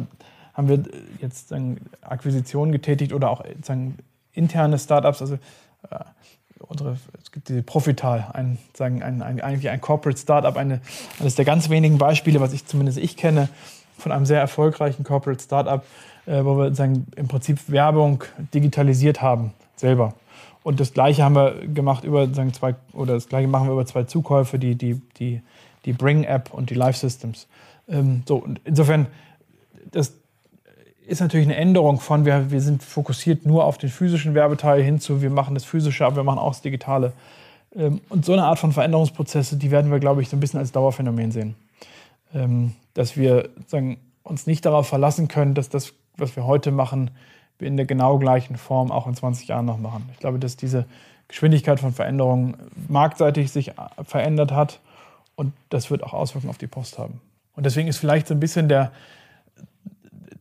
[0.54, 0.84] haben wir
[1.20, 3.98] jetzt sagen, Akquisitionen getätigt oder auch sagen,
[4.34, 6.00] interne Startups, also äh,
[6.60, 10.82] unsere, es gibt die Profital, ein, sagen, ein, ein, eigentlich ein Corporate Startup, eine,
[11.20, 13.50] eines der ganz wenigen Beispiele, was ich zumindest ich kenne,
[13.98, 15.84] von einem sehr erfolgreichen Corporate Startup,
[16.26, 18.24] äh, wo wir sagen, im Prinzip Werbung
[18.54, 20.14] digitalisiert haben, selber.
[20.64, 23.86] Und das Gleiche haben wir gemacht über sagen, zwei, oder das Gleiche machen wir über
[23.86, 25.42] zwei Zukäufe, die, die, die,
[25.86, 27.48] die Bring-App und die Live Systems.
[27.88, 29.08] Ähm, so, und insofern,
[29.92, 30.14] das
[31.06, 35.22] ist natürlich eine Änderung von, wir, wir sind fokussiert nur auf den physischen Werbeteil hinzu,
[35.22, 37.14] wir machen das Physische, aber wir machen auch das Digitale.
[37.76, 40.60] Ähm, und so eine Art von Veränderungsprozesse, die werden wir, glaube ich, so ein bisschen
[40.60, 41.56] als Dauerphänomen sehen.
[42.34, 47.12] Ähm, dass wir sagen, uns nicht darauf verlassen können, dass das, was wir heute machen,
[47.64, 50.10] in der genau gleichen Form auch in 20 Jahren noch machen.
[50.14, 50.86] Ich glaube, dass diese
[51.28, 52.56] Geschwindigkeit von Veränderungen
[52.88, 53.72] marktseitig sich
[54.04, 54.80] verändert hat
[55.36, 57.22] und das wird auch Auswirkungen auf die Post haben.
[57.56, 58.92] Und deswegen ist vielleicht so ein bisschen der,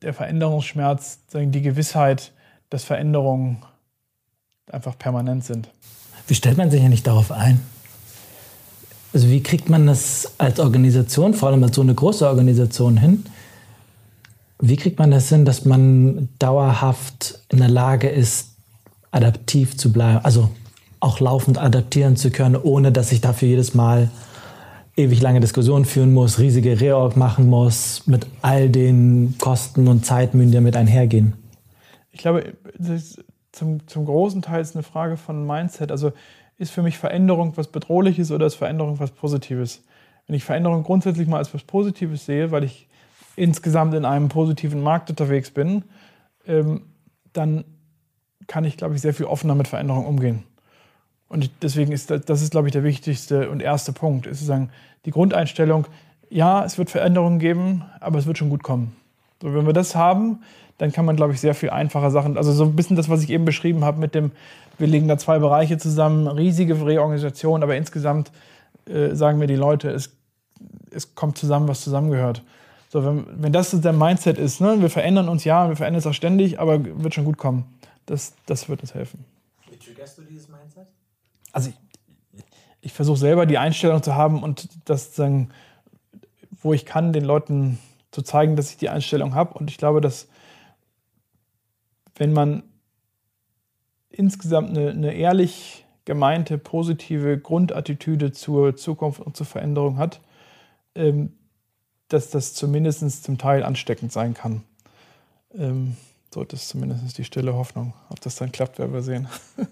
[0.03, 2.33] der Veränderungsschmerz die Gewissheit,
[2.71, 3.63] dass Veränderungen
[4.71, 5.69] einfach permanent sind.
[6.27, 7.61] Wie stellt man sich ja nicht darauf ein?
[9.13, 13.25] Also wie kriegt man das als Organisation, vor allem als so eine große Organisation hin?
[14.65, 18.57] Wie kriegt man das hin, dass man dauerhaft in der Lage ist,
[19.11, 20.25] adaptiv zu bleiben?
[20.25, 20.51] Also
[21.01, 24.09] auch laufend adaptieren zu können, ohne dass ich dafür jedes Mal
[24.97, 30.53] ewig lange Diskussionen führen muss, riesige Reorg machen muss, mit all den Kosten und Zeitmühen,
[30.53, 31.33] die damit einhergehen?
[32.13, 32.53] Ich glaube,
[33.51, 35.91] zum, zum großen Teil ist eine Frage von Mindset.
[35.91, 36.13] Also
[36.57, 39.83] ist für mich Veränderung was Bedrohliches oder ist Veränderung was Positives?
[40.29, 42.87] Wenn ich Veränderung grundsätzlich mal als was Positives sehe, weil ich
[43.37, 45.85] insgesamt in einem positiven Markt unterwegs bin,
[46.47, 46.83] ähm,
[47.33, 47.65] dann
[48.47, 50.45] kann ich, glaube ich, sehr viel offener mit Veränderung umgehen.
[51.29, 54.27] Und deswegen ist das, das ist, glaube ich, der wichtigste und erste Punkt.
[54.27, 54.71] Ist sozusagen
[55.07, 55.87] die Grundeinstellung,
[56.29, 58.95] ja, es wird Veränderungen geben, aber es wird schon gut kommen.
[59.41, 60.43] So, wenn wir das haben,
[60.79, 63.23] dann kann man, glaube ich, sehr viel einfacher Sachen, also so ein bisschen das, was
[63.23, 64.33] ich eben beschrieben habe mit dem,
[64.79, 68.33] wir legen da zwei Bereiche zusammen, riesige Reorganisation, aber insgesamt
[68.87, 70.11] äh, sagen mir die Leute, es,
[70.91, 72.43] es kommt zusammen, was zusammengehört.
[72.93, 76.07] So, wenn, wenn das der Mindset ist, ne, wir verändern uns ja, wir verändern es
[76.07, 77.65] auch ständig, aber wird schon gut kommen.
[78.05, 79.25] Das, das wird uns helfen.
[79.71, 80.87] Wie triggerst du dieses Mindset?
[81.53, 82.43] Also ich,
[82.83, 85.49] ich versuche selber die Einstellung zu haben und das sagen,
[86.51, 87.79] wo ich kann, den Leuten
[88.11, 89.55] zu zeigen, dass ich die Einstellung habe.
[89.55, 90.29] Und ich glaube, dass
[92.17, 92.63] wenn man
[94.11, 100.21] insgesamt eine, eine ehrlich gemeinte, positive Grundattitüde zur Zukunft und zur Veränderung hat,
[100.95, 101.33] ähm,
[102.13, 104.63] dass das zumindest zum Teil ansteckend sein kann.
[105.55, 105.97] Ähm,
[106.33, 107.93] so, das ist zumindest die stille Hoffnung.
[108.09, 109.29] Ob das dann klappt, werden wir sehen.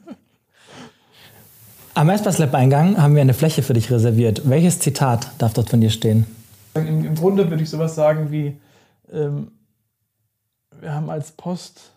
[1.94, 4.48] Am Espace Lab Eingang haben wir eine Fläche für dich reserviert.
[4.48, 6.26] Welches Zitat darf dort von dir stehen?
[6.74, 8.56] Im, im Grunde würde ich sowas sagen wie,
[9.10, 9.50] ähm,
[10.80, 11.92] wir haben als Post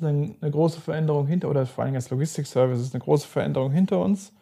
[0.00, 4.32] eine große Veränderung hinter, oder vor allem als Logistik-Services eine große Veränderung hinter uns.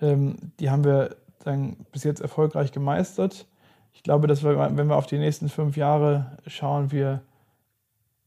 [0.00, 3.46] Ähm, die haben wir dann bis jetzt erfolgreich gemeistert
[3.92, 7.22] ich glaube, dass wir, wenn wir auf die nächsten fünf Jahre schauen, wir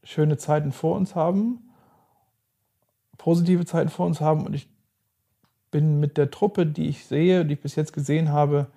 [0.02, 1.58] schöne Zeiten vor uns haben,
[3.18, 4.68] positive Zeiten vor uns haben und ich
[5.70, 8.68] bin mit der Truppe, die ich sehe, die ich bis jetzt gesehen habe,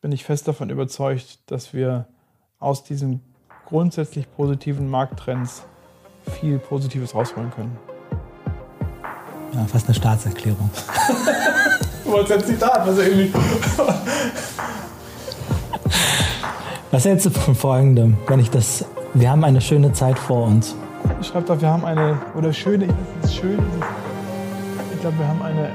[0.00, 2.06] bin ich fest davon überzeugt, dass wir
[2.58, 3.20] aus diesen
[3.66, 5.64] grundsätzlich positiven Markttrends
[6.40, 7.76] viel Positives rausholen können.
[9.52, 10.70] Ja, fast eine Staatserklärung.
[12.04, 13.32] du wolltest ein Zitat, was irgendwie.
[16.90, 18.84] Was hältst du von folgendem, wenn ich das.
[19.14, 20.74] Wir haben eine schöne Zeit vor uns.
[21.20, 22.18] Ich schreibe doch, wir haben eine.
[22.34, 22.88] Oder schöne,
[23.22, 23.58] ist schön.
[24.94, 25.70] Ich glaube, wir haben eine,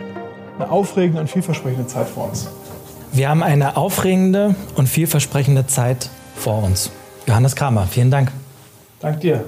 [0.58, 2.50] eine aufregende und vielversprechende Zeit vor uns.
[3.12, 6.92] Wir haben eine aufregende und vielversprechende Zeit vor uns.
[7.28, 8.32] Johannes Kramer, vielen Dank.
[9.00, 9.44] Dank dir.